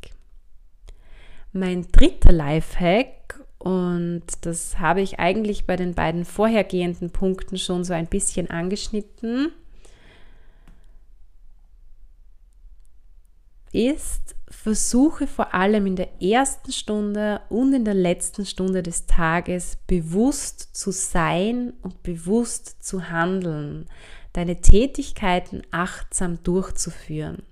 Mein 1.51 1.87
dritter 1.91 2.31
Lifehack, 2.31 3.41
und 3.59 4.23
das 4.41 4.79
habe 4.79 5.01
ich 5.01 5.19
eigentlich 5.19 5.65
bei 5.65 5.75
den 5.75 5.93
beiden 5.93 6.25
vorhergehenden 6.25 7.11
Punkten 7.11 7.57
schon 7.57 7.83
so 7.83 7.93
ein 7.93 8.07
bisschen 8.07 8.49
angeschnitten, 8.49 9.51
ist, 13.75 14.35
versuche 14.49 15.27
vor 15.27 15.53
allem 15.53 15.85
in 15.85 15.95
der 15.95 16.21
ersten 16.21 16.71
Stunde 16.71 17.41
und 17.49 17.73
in 17.73 17.85
der 17.85 17.93
letzten 17.93 18.45
Stunde 18.45 18.81
des 18.81 19.05
Tages 19.05 19.77
bewusst 19.85 20.75
zu 20.75 20.91
sein 20.91 21.73
und 21.81 22.01
bewusst 22.01 22.83
zu 22.83 23.09
handeln, 23.09 23.87
deine 24.33 24.61
Tätigkeiten 24.61 25.61
achtsam 25.71 26.41
durchzuführen. 26.43 27.43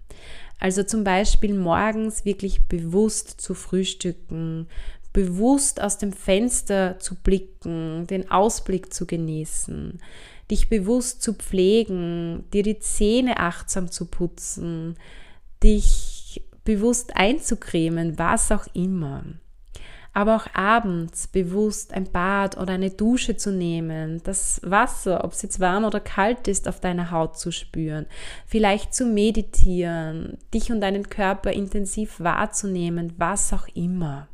Also 0.59 0.83
zum 0.83 1.03
Beispiel 1.03 1.53
morgens 1.53 2.25
wirklich 2.25 2.67
bewusst 2.67 3.41
zu 3.41 3.53
frühstücken, 3.53 4.67
bewusst 5.11 5.81
aus 5.81 5.97
dem 5.97 6.13
Fenster 6.13 6.99
zu 6.99 7.15
blicken, 7.15 8.07
den 8.07 8.31
Ausblick 8.31 8.93
zu 8.93 9.05
genießen, 9.05 9.99
dich 10.49 10.69
bewusst 10.69 11.21
zu 11.21 11.33
pflegen, 11.33 12.45
dir 12.53 12.63
die 12.63 12.79
Zähne 12.79 13.37
achtsam 13.37 13.91
zu 13.91 14.05
putzen, 14.05 14.95
dich 15.63 16.12
bewusst 16.63 17.15
einzucremen, 17.15 18.17
was 18.17 18.51
auch 18.51 18.67
immer. 18.73 19.23
Aber 20.15 20.35
auch 20.35 20.47
abends 20.53 21.27
bewusst 21.27 21.91
ein 21.93 22.11
Bad 22.11 22.57
oder 22.57 22.73
eine 22.73 22.91
Dusche 22.91 23.35
zu 23.35 23.51
nehmen, 23.51 24.21
das 24.23 24.61
Wasser, 24.63 25.23
ob 25.23 25.31
es 25.31 25.41
jetzt 25.41 25.59
warm 25.59 25.85
oder 25.85 25.99
kalt 25.99 26.47
ist, 26.47 26.67
auf 26.67 26.79
deiner 26.79 27.09
Haut 27.09 27.39
zu 27.39 27.51
spüren, 27.51 28.05
vielleicht 28.45 28.93
zu 28.93 29.05
meditieren, 29.05 30.37
dich 30.53 30.71
und 30.71 30.81
deinen 30.81 31.09
Körper 31.09 31.51
intensiv 31.51 32.19
wahrzunehmen, 32.19 33.13
was 33.17 33.53
auch 33.53 33.67
immer. 33.73 34.27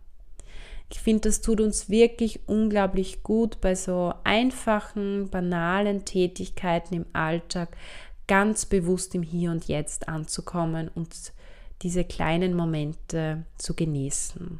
Ich 0.92 1.00
finde, 1.00 1.30
das 1.30 1.42
tut 1.42 1.62
uns 1.62 1.90
wirklich 1.90 2.42
unglaublich 2.48 3.24
gut 3.24 3.62
bei 3.62 3.76
so 3.76 4.14
einfachen, 4.24 5.30
banalen 5.30 6.04
Tätigkeiten 6.04 6.96
im 6.96 7.06
Alltag, 7.14 7.78
ganz 8.28 8.66
bewusst 8.66 9.16
im 9.16 9.22
Hier 9.22 9.52
und 9.52 9.68
Jetzt 9.68 10.10
anzukommen 10.10 10.90
und 10.94 11.32
diese 11.82 12.04
kleinen 12.04 12.56
Momente 12.56 13.46
zu 13.58 13.74
genießen. 13.74 14.60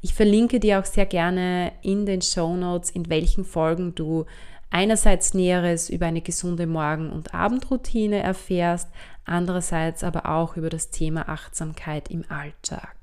Ich 0.00 0.14
verlinke 0.14 0.60
dir 0.60 0.78
auch 0.78 0.84
sehr 0.84 1.06
gerne 1.06 1.72
in 1.82 2.06
den 2.06 2.22
Show 2.22 2.56
Notes, 2.56 2.90
in 2.90 3.08
welchen 3.08 3.44
Folgen 3.44 3.94
du 3.94 4.26
einerseits 4.70 5.34
Näheres 5.34 5.90
über 5.90 6.06
eine 6.06 6.20
gesunde 6.20 6.66
Morgen- 6.66 7.10
und 7.10 7.34
Abendroutine 7.34 8.22
erfährst, 8.22 8.88
andererseits 9.24 10.04
aber 10.04 10.26
auch 10.26 10.56
über 10.56 10.70
das 10.70 10.90
Thema 10.90 11.28
Achtsamkeit 11.28 12.10
im 12.10 12.24
Alltag. 12.28 12.96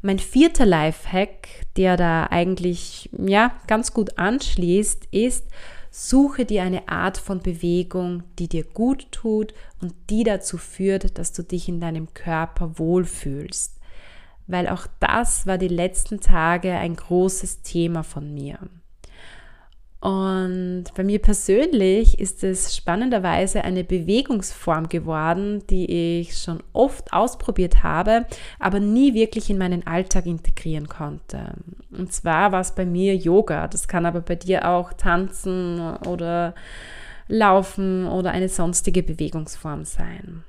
Mein 0.00 0.20
vierter 0.20 0.64
Lifehack, 0.64 1.48
der 1.76 1.96
da 1.96 2.28
eigentlich 2.30 3.10
ja 3.12 3.52
ganz 3.66 3.92
gut 3.92 4.16
anschließt, 4.16 5.08
ist 5.10 5.48
Suche 5.90 6.44
dir 6.44 6.62
eine 6.62 6.88
Art 6.88 7.18
von 7.18 7.40
Bewegung, 7.40 8.22
die 8.38 8.48
dir 8.48 8.64
gut 8.64 9.10
tut 9.10 9.54
und 9.80 9.94
die 10.10 10.24
dazu 10.24 10.58
führt, 10.58 11.18
dass 11.18 11.32
du 11.32 11.42
dich 11.42 11.68
in 11.68 11.80
deinem 11.80 12.12
Körper 12.14 12.78
wohlfühlst. 12.78 13.78
Weil 14.46 14.68
auch 14.68 14.86
das 15.00 15.46
war 15.46 15.58
die 15.58 15.68
letzten 15.68 16.20
Tage 16.20 16.72
ein 16.72 16.96
großes 16.96 17.62
Thema 17.62 18.02
von 18.02 18.32
mir. 18.32 18.58
Und 20.00 20.84
bei 20.94 21.02
mir 21.02 21.18
persönlich 21.18 22.20
ist 22.20 22.44
es 22.44 22.76
spannenderweise 22.76 23.64
eine 23.64 23.82
Bewegungsform 23.82 24.88
geworden, 24.88 25.64
die 25.70 26.20
ich 26.20 26.38
schon 26.38 26.62
oft 26.72 27.12
ausprobiert 27.12 27.82
habe, 27.82 28.24
aber 28.60 28.78
nie 28.78 29.14
wirklich 29.14 29.50
in 29.50 29.58
meinen 29.58 29.86
Alltag 29.88 30.26
integrieren 30.26 30.88
konnte. 30.88 31.54
Und 31.90 32.12
zwar 32.12 32.52
war 32.52 32.60
es 32.60 32.76
bei 32.76 32.86
mir 32.86 33.16
Yoga. 33.16 33.66
Das 33.66 33.88
kann 33.88 34.06
aber 34.06 34.20
bei 34.20 34.36
dir 34.36 34.68
auch 34.68 34.92
Tanzen 34.92 35.80
oder 36.06 36.54
Laufen 37.26 38.06
oder 38.06 38.30
eine 38.30 38.48
sonstige 38.48 39.02
Bewegungsform 39.02 39.84
sein. 39.84 40.44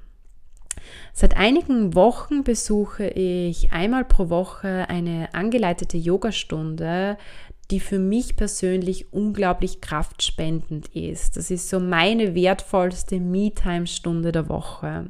Seit 1.13 1.35
einigen 1.35 1.95
Wochen 1.95 2.43
besuche 2.43 3.07
ich 3.07 3.71
einmal 3.71 4.05
pro 4.05 4.29
Woche 4.29 4.85
eine 4.89 5.33
angeleitete 5.33 5.97
Yogastunde, 5.97 7.17
die 7.71 7.79
für 7.79 7.99
mich 7.99 8.35
persönlich 8.35 9.13
unglaublich 9.13 9.81
kraftspendend 9.81 10.88
ist. 10.95 11.38
Das 11.38 11.51
ist 11.51 11.69
so 11.69 11.79
meine 11.79 12.33
wertvollste 12.33 13.19
Me-Time-Stunde 13.19 14.31
der 14.31 14.49
Woche. 14.49 15.07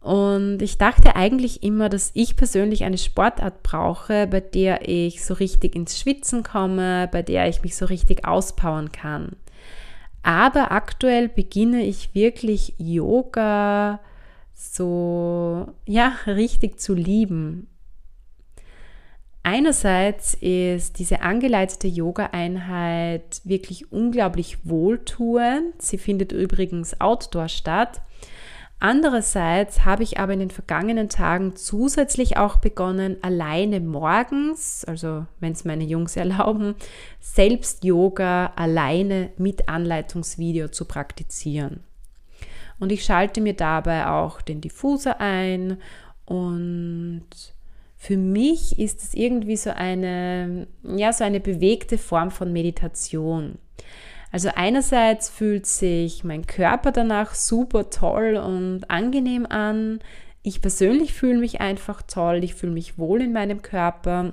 Und 0.00 0.62
ich 0.62 0.78
dachte 0.78 1.16
eigentlich 1.16 1.62
immer, 1.62 1.88
dass 1.88 2.10
ich 2.14 2.36
persönlich 2.36 2.84
eine 2.84 2.98
Sportart 2.98 3.62
brauche, 3.62 4.26
bei 4.26 4.40
der 4.40 4.88
ich 4.88 5.24
so 5.24 5.34
richtig 5.34 5.74
ins 5.74 5.98
Schwitzen 5.98 6.42
komme, 6.42 7.08
bei 7.10 7.22
der 7.22 7.48
ich 7.48 7.62
mich 7.62 7.76
so 7.76 7.86
richtig 7.86 8.26
auspowern 8.26 8.90
kann. 8.92 9.36
Aber 10.22 10.72
aktuell 10.72 11.28
beginne 11.28 11.82
ich 11.82 12.14
wirklich 12.14 12.74
Yoga 12.78 14.00
so, 14.54 15.68
ja, 15.86 16.12
richtig 16.26 16.80
zu 16.80 16.94
lieben. 16.94 17.68
Einerseits 19.50 20.34
ist 20.34 20.98
diese 20.98 21.22
angeleitete 21.22 21.88
Yoga-Einheit 21.88 23.40
wirklich 23.44 23.90
unglaublich 23.90 24.58
wohltuend. 24.64 25.80
Sie 25.80 25.96
findet 25.96 26.32
übrigens 26.32 27.00
outdoor 27.00 27.48
statt. 27.48 28.02
Andererseits 28.78 29.86
habe 29.86 30.02
ich 30.02 30.18
aber 30.18 30.34
in 30.34 30.40
den 30.40 30.50
vergangenen 30.50 31.08
Tagen 31.08 31.56
zusätzlich 31.56 32.36
auch 32.36 32.58
begonnen, 32.58 33.16
alleine 33.22 33.80
morgens, 33.80 34.84
also 34.84 35.24
wenn 35.40 35.52
es 35.52 35.64
meine 35.64 35.84
Jungs 35.84 36.14
erlauben, 36.18 36.74
selbst 37.18 37.84
Yoga 37.84 38.52
alleine 38.54 39.30
mit 39.38 39.66
Anleitungsvideo 39.66 40.68
zu 40.68 40.84
praktizieren. 40.84 41.80
Und 42.78 42.92
ich 42.92 43.02
schalte 43.02 43.40
mir 43.40 43.54
dabei 43.54 44.08
auch 44.08 44.42
den 44.42 44.60
Diffuser 44.60 45.22
ein 45.22 45.78
und 46.26 47.24
für 48.00 48.16
mich 48.16 48.78
ist 48.78 49.02
es 49.02 49.14
irgendwie 49.14 49.56
so 49.56 49.70
eine, 49.70 50.68
ja, 50.84 51.12
so 51.12 51.24
eine 51.24 51.40
bewegte 51.40 51.98
Form 51.98 52.30
von 52.30 52.52
Meditation. 52.52 53.58
Also 54.30 54.50
einerseits 54.54 55.28
fühlt 55.28 55.66
sich 55.66 56.22
mein 56.22 56.46
Körper 56.46 56.92
danach 56.92 57.34
super 57.34 57.90
toll 57.90 58.36
und 58.36 58.88
angenehm 58.88 59.46
an. 59.46 59.98
Ich 60.42 60.62
persönlich 60.62 61.12
fühle 61.12 61.38
mich 61.40 61.60
einfach 61.60 62.02
toll, 62.02 62.44
ich 62.44 62.54
fühle 62.54 62.72
mich 62.72 62.98
wohl 62.98 63.20
in 63.20 63.32
meinem 63.32 63.62
Körper. 63.62 64.32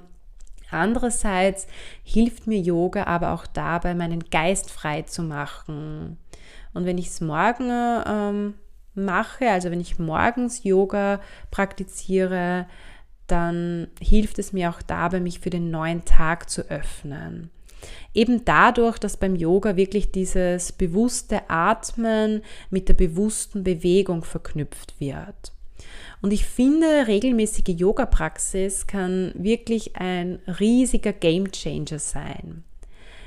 Andererseits 0.69 1.67
hilft 2.03 2.45
mir 2.45 2.59
Yoga 2.59 3.05
aber 3.05 3.33
auch 3.33 3.47
dabei, 3.47 3.95
meinen 3.95 4.25
Geist 4.29 4.69
frei 4.69 5.01
zu 5.01 5.23
machen. 5.23 6.17
Und 6.73 6.85
wenn 6.85 6.99
ich 6.99 7.07
es 7.07 7.21
morgen 7.21 7.71
ähm, 8.05 8.53
mache, 8.93 9.49
also 9.49 9.71
wenn 9.71 9.81
ich 9.81 9.97
morgens 9.97 10.63
Yoga 10.63 11.19
praktiziere, 11.49 12.67
dann 13.27 13.87
hilft 13.99 14.39
es 14.39 14.53
mir 14.53 14.69
auch 14.69 14.81
dabei, 14.81 15.19
mich 15.19 15.39
für 15.39 15.49
den 15.49 15.71
neuen 15.71 16.05
Tag 16.05 16.49
zu 16.49 16.69
öffnen. 16.69 17.49
Eben 18.13 18.45
dadurch, 18.45 18.97
dass 18.97 19.17
beim 19.17 19.35
Yoga 19.35 19.75
wirklich 19.75 20.11
dieses 20.11 20.71
bewusste 20.71 21.49
Atmen 21.49 22.41
mit 22.69 22.89
der 22.89 22.93
bewussten 22.93 23.63
Bewegung 23.63 24.23
verknüpft 24.23 24.99
wird. 24.99 25.51
Und 26.21 26.31
ich 26.31 26.45
finde, 26.45 27.07
regelmäßige 27.07 27.77
Yoga-Praxis 27.77 28.87
kann 28.87 29.31
wirklich 29.35 29.97
ein 29.97 30.39
riesiger 30.59 31.13
Game-Changer 31.13 31.99
sein. 31.99 32.63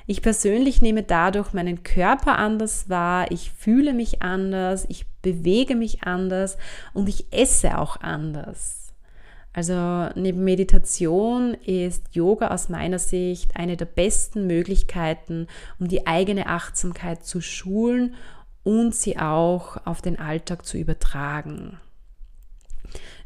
Ich 0.07 0.23
persönlich 0.23 0.81
nehme 0.81 1.03
dadurch 1.03 1.53
meinen 1.53 1.83
Körper 1.83 2.39
anders 2.39 2.89
wahr, 2.89 3.31
ich 3.31 3.51
fühle 3.51 3.93
mich 3.93 4.23
anders, 4.23 4.87
ich 4.89 5.05
bewege 5.21 5.77
mich 5.77 6.05
anders 6.05 6.57
und 6.95 7.11
ich 7.11 7.27
esse 7.31 7.77
auch 7.79 8.01
anders. 8.01 8.88
Also 9.53 10.11
neben 10.15 10.45
Meditation 10.45 11.55
ist 11.55 12.15
Yoga 12.15 12.49
aus 12.49 12.69
meiner 12.69 12.99
Sicht 12.99 13.57
eine 13.57 13.77
der 13.77 13.87
besten 13.87 14.47
Möglichkeiten, 14.47 15.47
um 15.81 15.89
die 15.89 16.07
eigene 16.07 16.47
Achtsamkeit 16.47 17.25
zu 17.25 17.41
schulen 17.41 18.15
und 18.63 18.95
sie 18.95 19.19
auch 19.19 19.79
auf 19.87 20.03
den 20.03 20.19
Alltag 20.19 20.65
zu 20.67 20.77
übertragen. 20.77 21.79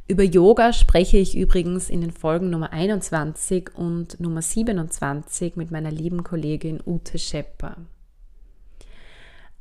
Über 0.08 0.22
Yoga 0.22 0.72
spreche 0.72 1.16
ich 1.16 1.36
übrigens 1.36 1.88
in 1.88 2.00
den 2.00 2.10
Folgen 2.10 2.50
Nummer 2.50 2.72
21 2.72 3.70
und 3.74 4.20
Nummer 4.20 4.42
27 4.42 5.56
mit 5.56 5.70
meiner 5.70 5.90
lieben 5.90 6.22
Kollegin 6.22 6.80
Ute 6.84 7.18
Schepper. 7.18 7.76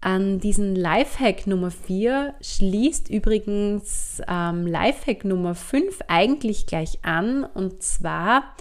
An 0.04 0.40
diesen 0.40 0.76
Lifehack 0.76 1.46
Nummer 1.46 1.70
4 1.70 2.34
schließt 2.42 3.08
übrigens 3.08 4.20
ähm, 4.28 4.66
Lifehack 4.66 5.24
Nummer 5.26 5.54
5 5.54 6.00
eigentlich 6.08 6.66
gleich 6.66 6.98
an 7.04 7.44
und 7.44 7.84
zwar 7.84 8.56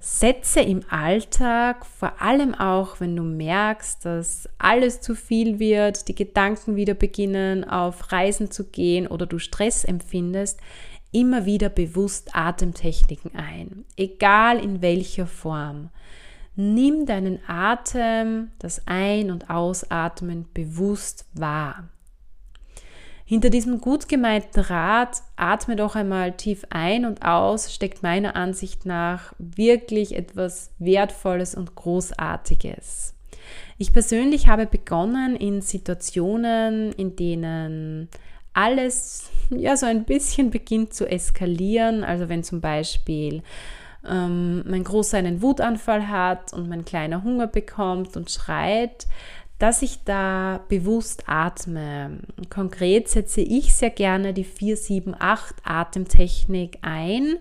setze 0.00 0.60
im 0.60 0.80
Alltag, 0.88 1.84
vor 1.84 2.22
allem 2.22 2.54
auch 2.54 2.98
wenn 2.98 3.14
du 3.14 3.22
merkst, 3.22 4.06
dass 4.06 4.48
alles 4.56 5.02
zu 5.02 5.14
viel 5.14 5.58
wird, 5.58 6.08
die 6.08 6.14
Gedanken 6.14 6.76
wieder 6.76 6.94
beginnen 6.94 7.64
auf 7.68 8.10
Reisen 8.10 8.50
zu 8.50 8.64
gehen 8.64 9.06
oder 9.06 9.26
du 9.26 9.38
Stress 9.38 9.84
empfindest, 9.84 10.60
immer 11.12 11.44
wieder 11.44 11.68
bewusst 11.68 12.34
Atemtechniken 12.34 13.32
ein, 13.34 13.84
egal 13.98 14.58
in 14.58 14.80
welcher 14.80 15.26
Form. 15.26 15.90
Nimm 16.56 17.06
deinen 17.06 17.38
Atem, 17.46 18.50
das 18.58 18.86
Ein- 18.86 19.30
und 19.30 19.50
Ausatmen 19.50 20.46
bewusst 20.52 21.26
wahr. 21.34 21.88
Hinter 23.24 23.48
diesem 23.48 23.80
gut 23.80 24.08
gemeinten 24.08 24.58
Rat, 24.58 25.22
atme 25.36 25.76
doch 25.76 25.94
einmal 25.94 26.32
tief 26.32 26.64
ein 26.70 27.04
und 27.04 27.24
aus, 27.24 27.72
steckt 27.72 28.02
meiner 28.02 28.34
Ansicht 28.34 28.86
nach 28.86 29.32
wirklich 29.38 30.16
etwas 30.16 30.72
Wertvolles 30.80 31.54
und 31.54 31.76
Großartiges. 31.76 33.14
Ich 33.78 33.92
persönlich 33.92 34.48
habe 34.48 34.66
begonnen 34.66 35.36
in 35.36 35.62
Situationen, 35.62 36.92
in 36.92 37.14
denen 37.14 38.08
alles 38.52 39.30
ja 39.50 39.76
so 39.76 39.86
ein 39.86 40.04
bisschen 40.04 40.50
beginnt 40.50 40.92
zu 40.92 41.06
eskalieren. 41.06 42.02
Also 42.02 42.28
wenn 42.28 42.42
zum 42.42 42.60
Beispiel 42.60 43.42
ähm, 44.08 44.62
mein 44.68 44.84
Großer 44.84 45.18
einen 45.18 45.42
Wutanfall 45.42 46.08
hat 46.08 46.52
und 46.52 46.68
mein 46.68 46.84
Kleiner 46.84 47.22
Hunger 47.22 47.46
bekommt 47.46 48.16
und 48.16 48.30
schreit, 48.30 49.06
dass 49.58 49.82
ich 49.82 50.04
da 50.04 50.64
bewusst 50.68 51.24
atme. 51.26 52.20
Konkret 52.48 53.08
setze 53.08 53.42
ich 53.42 53.74
sehr 53.74 53.90
gerne 53.90 54.32
die 54.32 54.44
478 54.44 55.56
Atemtechnik 55.64 56.78
ein. 56.80 57.36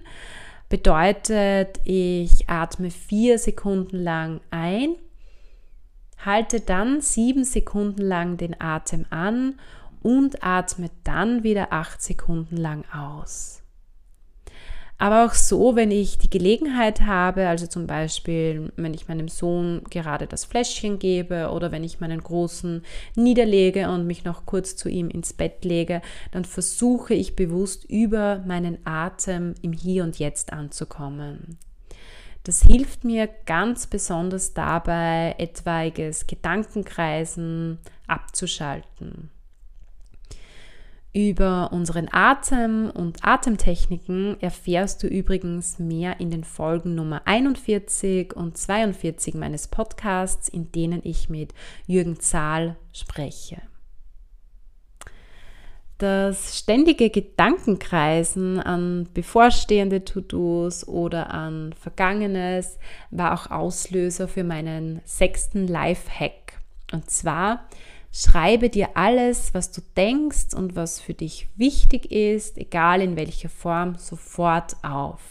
Bedeutet, 0.67 1.80
ich 1.86 2.50
atme 2.50 2.91
vier 2.91 3.39
Sekunden 3.39 3.98
lang 3.98 4.41
ein, 4.52 4.95
halte 6.24 6.60
dann 6.60 7.02
sieben 7.02 7.45
Sekunden 7.45 8.02
lang 8.02 8.38
den 8.38 8.60
Atem 8.60 9.06
an 9.10 9.56
und 10.04 10.43
atme 10.43 10.91
dann 11.04 11.43
wieder 11.43 11.72
acht 11.72 12.02
Sekunden 12.02 12.58
lang 12.58 12.84
aus. 12.93 13.63
Aber 15.02 15.26
auch 15.26 15.34
so, 15.34 15.78
wenn 15.78 15.92
ich 15.92 16.18
die 16.18 16.30
Gelegenheit 16.30 17.02
habe, 17.02 17.48
also 17.48 17.68
zum 17.68 17.88
Beispiel, 17.88 18.74
wenn 18.76 18.94
ich 18.94 19.08
meinem 19.08 19.30
Sohn 19.30 19.82
gerade 19.90 20.28
das 20.28 20.44
Fläschchen 20.44 21.00
gebe 21.00 21.52
oder 21.52 21.72
wenn 21.72 21.86
ich 21.86 22.02
meinen 22.02 22.22
Großen 22.22 22.84
niederlege 23.16 23.90
und 23.90 24.06
mich 24.06 24.26
noch 24.26 24.46
kurz 24.46 24.76
zu 24.76 24.90
ihm 24.90 25.10
ins 25.10 25.32
Bett 25.32 25.64
lege, 25.64 26.02
dann 26.32 26.44
versuche 26.44 27.14
ich 27.14 27.38
bewusst 27.38 27.86
über 27.86 28.44
meinen 28.46 28.86
Atem 28.86 29.56
im 29.62 29.72
Hier 29.72 30.04
und 30.04 30.20
Jetzt 30.20 30.52
anzukommen. 30.52 31.58
Das 32.44 32.64
hilft 32.64 33.06
mir 33.06 33.30
ganz 33.46 33.88
besonders 33.88 34.54
dabei, 34.54 35.36
etwaiges 35.38 36.28
Gedankenkreisen 36.28 37.80
abzuschalten. 38.06 39.30
Über 41.12 41.72
unseren 41.72 42.08
Atem 42.12 42.91
und 42.91 43.26
Atemtechniken 43.26 44.39
erfährst 44.41 45.02
du 45.02 45.08
übrigens 45.08 45.80
mehr 45.80 46.19
in 46.19 46.30
den 46.30 46.43
Folgen 46.43 46.93
Nummer 46.93 47.24
41 47.26 48.36
und 48.36 48.58
42 48.58 49.34
meines 49.34 49.67
Podcasts, 49.67 50.50
in 50.50 50.72
denen 50.72 51.02
ich 51.04 51.28
mit 51.28 51.56
Jürgen 51.88 52.19
Zahl 52.19 52.76
spreche. 52.93 53.60
Das 55.98 56.58
ständige 56.58 57.10
Gedankenkreisen 57.10 58.60
an 58.60 59.10
bevorstehende 59.13 60.06
To-Dos 60.06 60.88
oder 60.88 61.34
an 61.34 61.74
Vergangenes 61.74 62.78
war 63.10 63.34
auch 63.34 63.50
Auslöser 63.50 64.28
für 64.28 64.43
meinen 64.43 65.02
sechsten 65.06 65.67
Life-Hack. 65.67 66.62
Und 66.93 67.10
zwar 67.10 67.67
Schreibe 68.12 68.69
dir 68.69 68.89
alles, 68.95 69.54
was 69.54 69.72
du 69.72 69.82
denkst 69.95 70.54
und 70.56 70.76
was 70.76 71.00
für 71.00 71.13
dich 71.13 71.48
wichtig 71.56 72.12
ist, 72.12 72.58
egal 72.58 73.02
in 73.02 73.15
welcher 73.15 73.50
Form, 73.50 73.95
sofort 73.95 74.76
auf. 74.84 75.22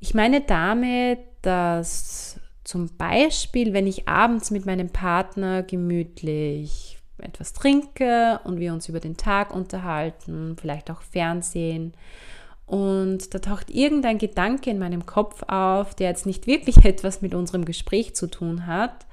Ich 0.00 0.14
meine 0.14 0.40
damit, 0.40 1.20
dass 1.42 2.40
zum 2.64 2.96
Beispiel, 2.96 3.72
wenn 3.72 3.86
ich 3.86 4.08
abends 4.08 4.50
mit 4.50 4.66
meinem 4.66 4.90
Partner 4.90 5.62
gemütlich 5.62 6.98
etwas 7.18 7.52
trinke 7.52 8.40
und 8.44 8.58
wir 8.58 8.72
uns 8.72 8.88
über 8.88 9.00
den 9.00 9.16
Tag 9.16 9.54
unterhalten, 9.54 10.56
vielleicht 10.60 10.90
auch 10.90 11.02
Fernsehen, 11.02 11.94
und 12.66 13.32
da 13.32 13.38
taucht 13.38 13.70
irgendein 13.70 14.18
Gedanke 14.18 14.70
in 14.70 14.80
meinem 14.80 15.06
Kopf 15.06 15.44
auf, 15.44 15.94
der 15.94 16.08
jetzt 16.08 16.26
nicht 16.26 16.48
wirklich 16.48 16.78
etwas 16.84 17.22
mit 17.22 17.34
unserem 17.34 17.64
Gespräch 17.64 18.14
zu 18.14 18.26
tun 18.26 18.66
hat, 18.66 19.06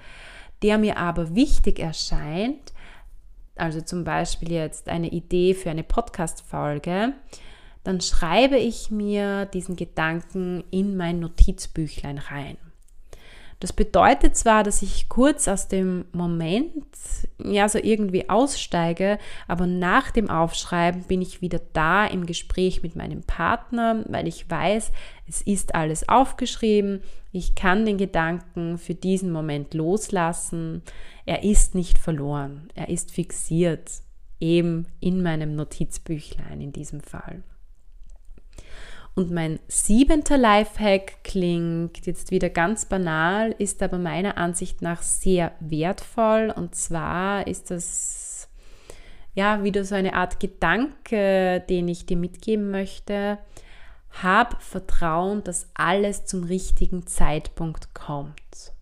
der 0.64 0.78
mir 0.78 0.98
aber 0.98 1.36
wichtig 1.36 1.80
erscheint, 1.80 2.74
also 3.56 3.82
zum 3.82 4.04
Beispiel 4.04 4.52
jetzt 4.52 4.90
eine 4.90 5.10
Idee 5.10 5.54
für 5.54 5.70
eine 5.70 5.84
Podcast-Folge, 5.84 7.14
dann 7.84 8.02
schreibe 8.02 8.58
ich 8.58 8.90
mir 8.90 9.46
diesen 9.46 9.76
Gedanken 9.76 10.64
in 10.72 10.96
mein 10.96 11.20
Notizbüchlein 11.20 12.18
rein. 12.18 12.58
Das 13.64 13.72
bedeutet 13.72 14.36
zwar, 14.36 14.62
dass 14.62 14.82
ich 14.82 15.08
kurz 15.08 15.48
aus 15.48 15.70
dem 15.70 16.04
Moment, 16.12 16.74
ja, 17.42 17.70
so 17.70 17.80
irgendwie 17.82 18.30
aussteige, 18.30 19.18
aber 19.48 19.68
nach 19.68 20.12
dem 20.12 20.30
Aufschreiben 20.30 21.04
bin 21.04 21.22
ich 21.22 21.40
wieder 21.42 21.62
da 21.72 22.06
im 22.06 22.26
Gespräch 22.26 22.84
mit 22.84 22.98
meinem 22.98 23.24
Partner, 23.24 24.04
weil 24.10 24.28
ich 24.28 24.50
weiß, 24.50 24.92
es 25.30 25.42
ist 25.44 25.76
alles 25.76 26.10
aufgeschrieben, 26.10 27.04
ich 27.32 27.56
kann 27.56 27.86
den 27.86 27.98
Gedanken 27.98 28.78
für 28.78 28.96
diesen 28.96 29.32
Moment 29.32 29.74
loslassen, 29.74 30.82
er 31.26 31.46
ist 31.46 31.74
nicht 31.74 31.98
verloren, 31.98 32.68
er 32.76 32.90
ist 32.90 33.12
fixiert, 33.12 33.90
eben 34.42 34.88
in 35.00 35.24
meinem 35.24 35.56
Notizbüchlein 35.56 36.60
in 36.60 36.74
diesem 36.74 37.00
Fall. 37.00 37.44
Und 39.16 39.32
mein 39.32 39.60
siebenter 39.68 40.38
Lifehack 40.38 41.24
klingt 41.24 42.06
jetzt 42.08 42.32
wieder 42.32 42.50
ganz 42.50 42.86
banal, 42.86 43.54
ist 43.60 43.84
aber 43.84 44.00
meiner 44.00 44.38
Ansicht 44.38 44.82
nach 44.82 45.04
sehr 45.04 45.52
wertvoll. 45.60 46.52
Und 46.56 46.74
zwar 46.74 47.46
ist 47.46 47.70
das 47.70 48.50
ja 49.36 49.64
wieder 49.64 49.86
so 49.86 49.94
eine 49.94 50.16
Art 50.16 50.40
Gedanke, 50.40 51.64
den 51.70 51.88
ich 51.88 52.08
dir 52.08 52.18
mitgeben 52.18 52.72
möchte. 52.72 53.38
Hab 54.24 54.62
Vertrauen, 54.64 55.44
dass 55.44 55.70
alles 55.76 56.26
zum 56.26 56.44
richtigen 56.44 57.06
Zeitpunkt 57.06 57.94
kommt. 57.94 58.74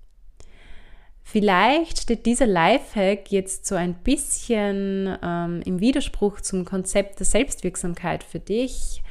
Vielleicht 1.23 1.99
steht 1.99 2.25
dieser 2.25 2.47
Lifehack 2.47 3.31
jetzt 3.31 3.65
so 3.65 3.75
ein 3.75 3.95
bisschen 3.95 5.17
ähm, 5.23 5.61
im 5.65 5.79
Widerspruch 5.79 6.41
zum 6.41 6.65
Konzept 6.65 7.19
der 7.19 7.25
Selbstwirksamkeit 7.25 8.23
für 8.23 8.39
dich, 8.39 9.01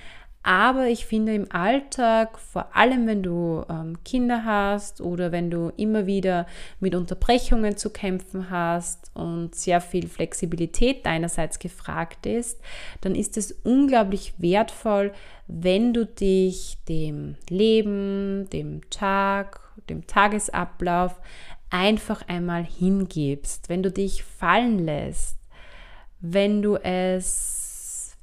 aber 0.43 0.87
ich 0.87 1.05
finde 1.05 1.35
im 1.35 1.53
Alltag, 1.53 2.39
vor 2.39 2.75
allem 2.75 3.07
wenn 3.07 3.23
du 3.23 3.63
ähm, 3.69 4.03
Kinder 4.05 4.45
hast 4.45 5.03
oder 5.03 5.33
wenn 5.33 5.51
du 5.51 5.71
immer 5.77 6.07
wieder 6.07 6.47
mit 6.81 6.95
Unterbrechungen 6.95 7.77
zu 7.77 7.91
kämpfen 7.91 8.49
hast 8.49 9.11
und 9.15 9.55
sehr 9.55 9.83
viel 9.83 10.09
Flexibilität 10.09 11.05
deinerseits 11.05 11.59
gefragt 11.59 12.25
ist, 12.25 12.59
dann 13.03 13.15
ist 13.15 13.37
es 13.37 13.53
unglaublich 13.65 14.33
wertvoll, 14.39 15.13
wenn 15.47 15.93
du 15.93 16.07
dich 16.07 16.79
dem 16.89 17.37
Leben, 17.51 18.49
dem 18.51 18.89
Tag, 18.89 19.61
dem 19.91 20.07
Tagesablauf 20.07 21.21
einfach 21.69 22.27
einmal 22.29 22.65
hingibst, 22.65 23.69
wenn 23.69 23.83
du 23.83 23.91
dich 23.91 24.25
fallen 24.25 24.79
lässt, 24.79 25.37
wenn 26.21 26.63
du 26.63 26.77
es 26.77 27.60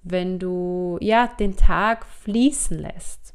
wenn 0.04 0.40
du 0.40 0.98
ja 1.02 1.28
den 1.28 1.56
Tag 1.58 2.06
fließen 2.24 2.80
lässt. 2.80 3.34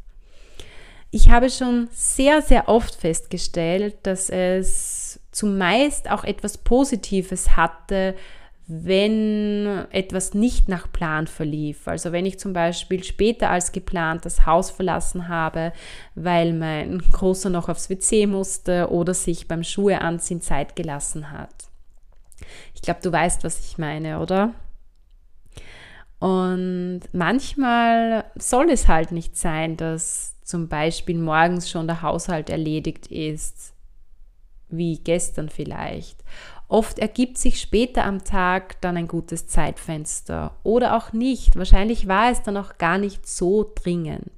Ich 1.11 1.29
habe 1.29 1.51
schon 1.51 1.89
sehr, 1.93 2.41
sehr 2.41 2.69
oft 2.69 2.95
festgestellt, 2.95 3.97
dass 4.05 4.31
es 4.31 5.21
zumeist 5.31 6.11
auch 6.11 6.25
etwas 6.25 6.57
Positives 6.59 7.57
hatte, 7.57 8.15
wenn 8.67 9.87
etwas 9.91 10.33
nicht 10.33 10.69
nach 10.69 10.91
Plan 10.91 11.27
verlief. 11.27 11.87
Also 11.87 12.13
wenn 12.13 12.25
ich 12.25 12.39
zum 12.39 12.55
Beispiel 12.55 13.05
später 13.05 13.51
als 13.51 13.73
geplant 13.73 14.25
das 14.25 14.47
Haus 14.47 14.71
verlassen 14.71 15.29
habe, 15.29 15.75
weil 16.15 16.55
mein 16.55 17.01
Großer 17.13 17.51
noch 17.51 17.69
aufs 17.69 17.91
WC 17.91 18.27
musste 18.27 18.91
oder 18.91 19.13
sich 19.13 19.49
beim 19.49 19.65
Schuhe 19.65 20.01
anziehen 20.01 20.41
Zeit 20.41 20.77
gelassen 20.77 21.31
hat. 21.31 21.55
Ich 22.75 22.81
glaube, 22.81 23.01
du 23.03 23.13
weißt, 23.13 23.45
was 23.45 23.61
ich 23.61 23.77
meine, 23.77 24.21
oder? 24.21 24.55
Und 26.23 27.01
manchmal 27.11 28.27
soll 28.37 28.71
es 28.71 28.87
halt 28.87 29.11
nicht 29.11 29.37
sein, 29.37 29.77
dass 29.77 30.37
zum 30.45 30.69
Beispiel 30.69 31.19
morgens 31.19 31.69
schon 31.69 31.89
der 31.89 32.01
Haushalt 32.01 32.49
erledigt 32.49 33.09
ist, 33.09 33.75
wie 34.69 34.99
gestern 34.99 35.49
vielleicht. 35.49 36.23
Oft 36.69 37.01
ergibt 37.01 37.39
sich 37.39 37.61
später 37.61 38.05
am 38.05 38.23
Tag 38.23 38.81
dann 38.83 38.97
ein 38.97 39.09
gutes 39.09 39.49
Zeitfenster 39.49 40.55
oder 40.63 40.97
auch 40.97 41.13
nicht. 41.13 41.57
Wahrscheinlich 41.57 42.07
war 42.07 42.31
es 42.31 42.41
dann 42.41 42.57
auch 42.57 42.79
gar 42.79 42.99
nicht 42.99 43.27
so 43.27 43.73
dringend. 43.75 44.31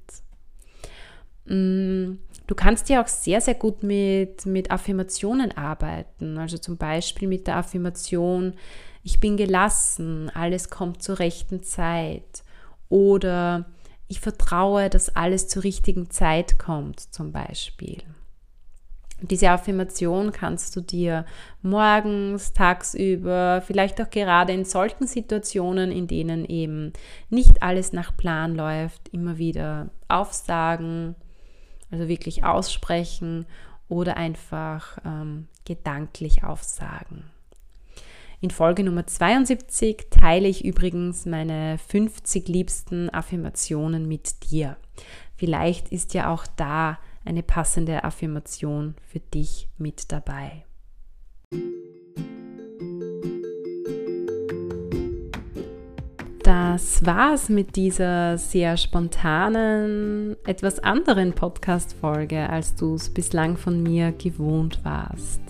Mm, 1.45 2.13
du 2.47 2.55
kannst 2.55 2.89
ja 2.89 3.03
auch 3.03 3.07
sehr, 3.07 3.41
sehr 3.41 3.53
gut 3.53 3.83
mit, 3.83 4.47
mit 4.47 4.71
Affirmationen 4.71 5.55
arbeiten. 5.55 6.39
Also 6.39 6.57
zum 6.57 6.77
Beispiel 6.77 7.27
mit 7.27 7.45
der 7.45 7.57
Affirmation, 7.57 8.55
ich 9.05 9.19
bin 9.19 9.37
gelassen, 9.37 10.31
alles 10.33 10.71
kommt 10.71 11.03
zur 11.03 11.19
rechten 11.19 11.61
Zeit 11.61 12.43
oder 12.89 13.65
ich 14.07 14.19
vertraue, 14.19 14.89
dass 14.89 15.15
alles 15.15 15.47
zur 15.47 15.63
richtigen 15.63 16.09
Zeit 16.09 16.57
kommt 16.57 16.99
zum 16.99 17.31
Beispiel. 17.31 18.01
Diese 19.21 19.51
Affirmation 19.51 20.31
kannst 20.31 20.75
du 20.75 20.81
dir 20.81 21.25
morgens, 21.61 22.53
tagsüber, 22.53 23.61
vielleicht 23.65 24.01
auch 24.01 24.09
gerade 24.09 24.53
in 24.53 24.65
solchen 24.65 25.05
Situationen, 25.05 25.91
in 25.91 26.07
denen 26.07 26.43
eben 26.43 26.91
nicht 27.29 27.61
alles 27.61 27.93
nach 27.93 28.17
Plan 28.17 28.55
läuft, 28.55 29.09
immer 29.09 29.37
wieder 29.37 29.91
aufsagen, 30.07 31.15
also 31.91 32.07
wirklich 32.07 32.43
aussprechen 32.43 33.45
oder 33.87 34.17
einfach 34.17 34.97
ähm, 35.05 35.47
gedanklich 35.63 36.43
aufsagen. 36.43 37.25
In 38.45 38.51
Folge 38.51 38.83
Nummer 38.83 39.07
72 39.07 40.05
teile 40.11 40.47
ich 40.47 40.63
übrigens 40.63 41.25
meine 41.25 41.79
50 41.79 42.47
liebsten 42.47 43.09
Affirmationen 43.09 44.07
mit 44.07 44.51
dir. 44.51 44.77
Vielleicht 45.35 45.89
ist 45.89 46.13
ja 46.13 46.31
auch 46.31 46.45
da 46.55 46.99
eine 47.25 47.41
passende 47.41 48.03
Affirmation 48.03 48.93
für 49.07 49.19
dich 49.19 49.67
mit 49.79 50.11
dabei. 50.11 50.63
Das 56.43 57.03
war's 57.03 57.49
mit 57.49 57.75
dieser 57.75 58.37
sehr 58.37 58.77
spontanen, 58.77 60.35
etwas 60.45 60.77
anderen 60.77 61.33
Podcast-Folge, 61.33 62.47
als 62.47 62.75
du 62.75 62.93
es 62.93 63.11
bislang 63.11 63.57
von 63.57 63.81
mir 63.81 64.11
gewohnt 64.11 64.85
warst. 64.85 65.41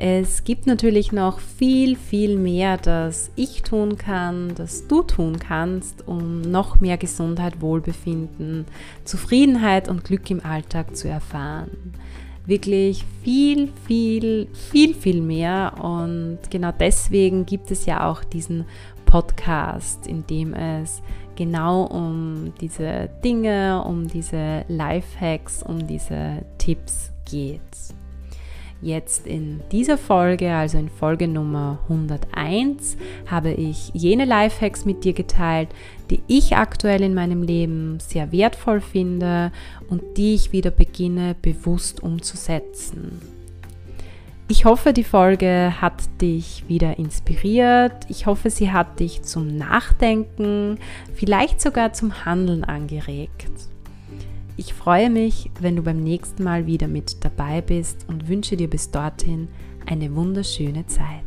Es 0.00 0.44
gibt 0.44 0.68
natürlich 0.68 1.10
noch 1.10 1.40
viel, 1.40 1.96
viel 1.96 2.38
mehr, 2.38 2.76
das 2.76 3.32
ich 3.34 3.62
tun 3.62 3.98
kann, 3.98 4.54
das 4.54 4.86
du 4.86 5.02
tun 5.02 5.40
kannst, 5.40 6.06
um 6.06 6.40
noch 6.40 6.78
mehr 6.78 6.96
Gesundheit, 6.96 7.60
Wohlbefinden, 7.60 8.66
Zufriedenheit 9.04 9.88
und 9.88 10.04
Glück 10.04 10.30
im 10.30 10.44
Alltag 10.44 10.94
zu 10.96 11.08
erfahren. 11.08 11.94
Wirklich 12.46 13.04
viel, 13.24 13.72
viel, 13.88 14.46
viel, 14.52 14.94
viel 14.94 15.20
mehr. 15.20 15.74
Und 15.82 16.38
genau 16.48 16.70
deswegen 16.70 17.44
gibt 17.44 17.72
es 17.72 17.84
ja 17.84 18.08
auch 18.08 18.22
diesen 18.22 18.66
Podcast, 19.04 20.06
in 20.06 20.24
dem 20.28 20.54
es 20.54 21.02
genau 21.34 21.82
um 21.82 22.52
diese 22.60 23.10
Dinge, 23.24 23.82
um 23.84 24.06
diese 24.06 24.64
Lifehacks, 24.68 25.60
um 25.64 25.88
diese 25.88 26.44
Tipps 26.58 27.10
geht. 27.28 27.97
Jetzt 28.80 29.26
in 29.26 29.60
dieser 29.72 29.98
Folge, 29.98 30.52
also 30.52 30.78
in 30.78 30.88
Folge 30.88 31.26
Nummer 31.26 31.80
101, 31.88 32.96
habe 33.26 33.50
ich 33.50 33.90
jene 33.92 34.24
Lifehacks 34.24 34.84
mit 34.84 35.02
dir 35.02 35.14
geteilt, 35.14 35.68
die 36.10 36.22
ich 36.28 36.56
aktuell 36.56 37.02
in 37.02 37.12
meinem 37.12 37.42
Leben 37.42 37.98
sehr 37.98 38.30
wertvoll 38.30 38.80
finde 38.80 39.50
und 39.88 40.02
die 40.16 40.34
ich 40.34 40.52
wieder 40.52 40.70
beginne 40.70 41.34
bewusst 41.42 42.04
umzusetzen. 42.04 43.20
Ich 44.50 44.64
hoffe, 44.64 44.92
die 44.92 45.04
Folge 45.04 45.74
hat 45.80 46.04
dich 46.22 46.64
wieder 46.68 46.98
inspiriert. 46.98 48.06
Ich 48.08 48.26
hoffe, 48.26 48.48
sie 48.48 48.70
hat 48.70 49.00
dich 49.00 49.22
zum 49.22 49.56
Nachdenken, 49.56 50.78
vielleicht 51.12 51.60
sogar 51.60 51.92
zum 51.92 52.24
Handeln 52.24 52.64
angeregt. 52.64 53.50
Ich 54.58 54.74
freue 54.74 55.08
mich, 55.08 55.52
wenn 55.60 55.76
du 55.76 55.82
beim 55.82 56.02
nächsten 56.02 56.42
Mal 56.42 56.66
wieder 56.66 56.88
mit 56.88 57.24
dabei 57.24 57.60
bist 57.60 58.04
und 58.08 58.26
wünsche 58.26 58.56
dir 58.56 58.68
bis 58.68 58.90
dorthin 58.90 59.46
eine 59.86 60.16
wunderschöne 60.16 60.84
Zeit. 60.86 61.22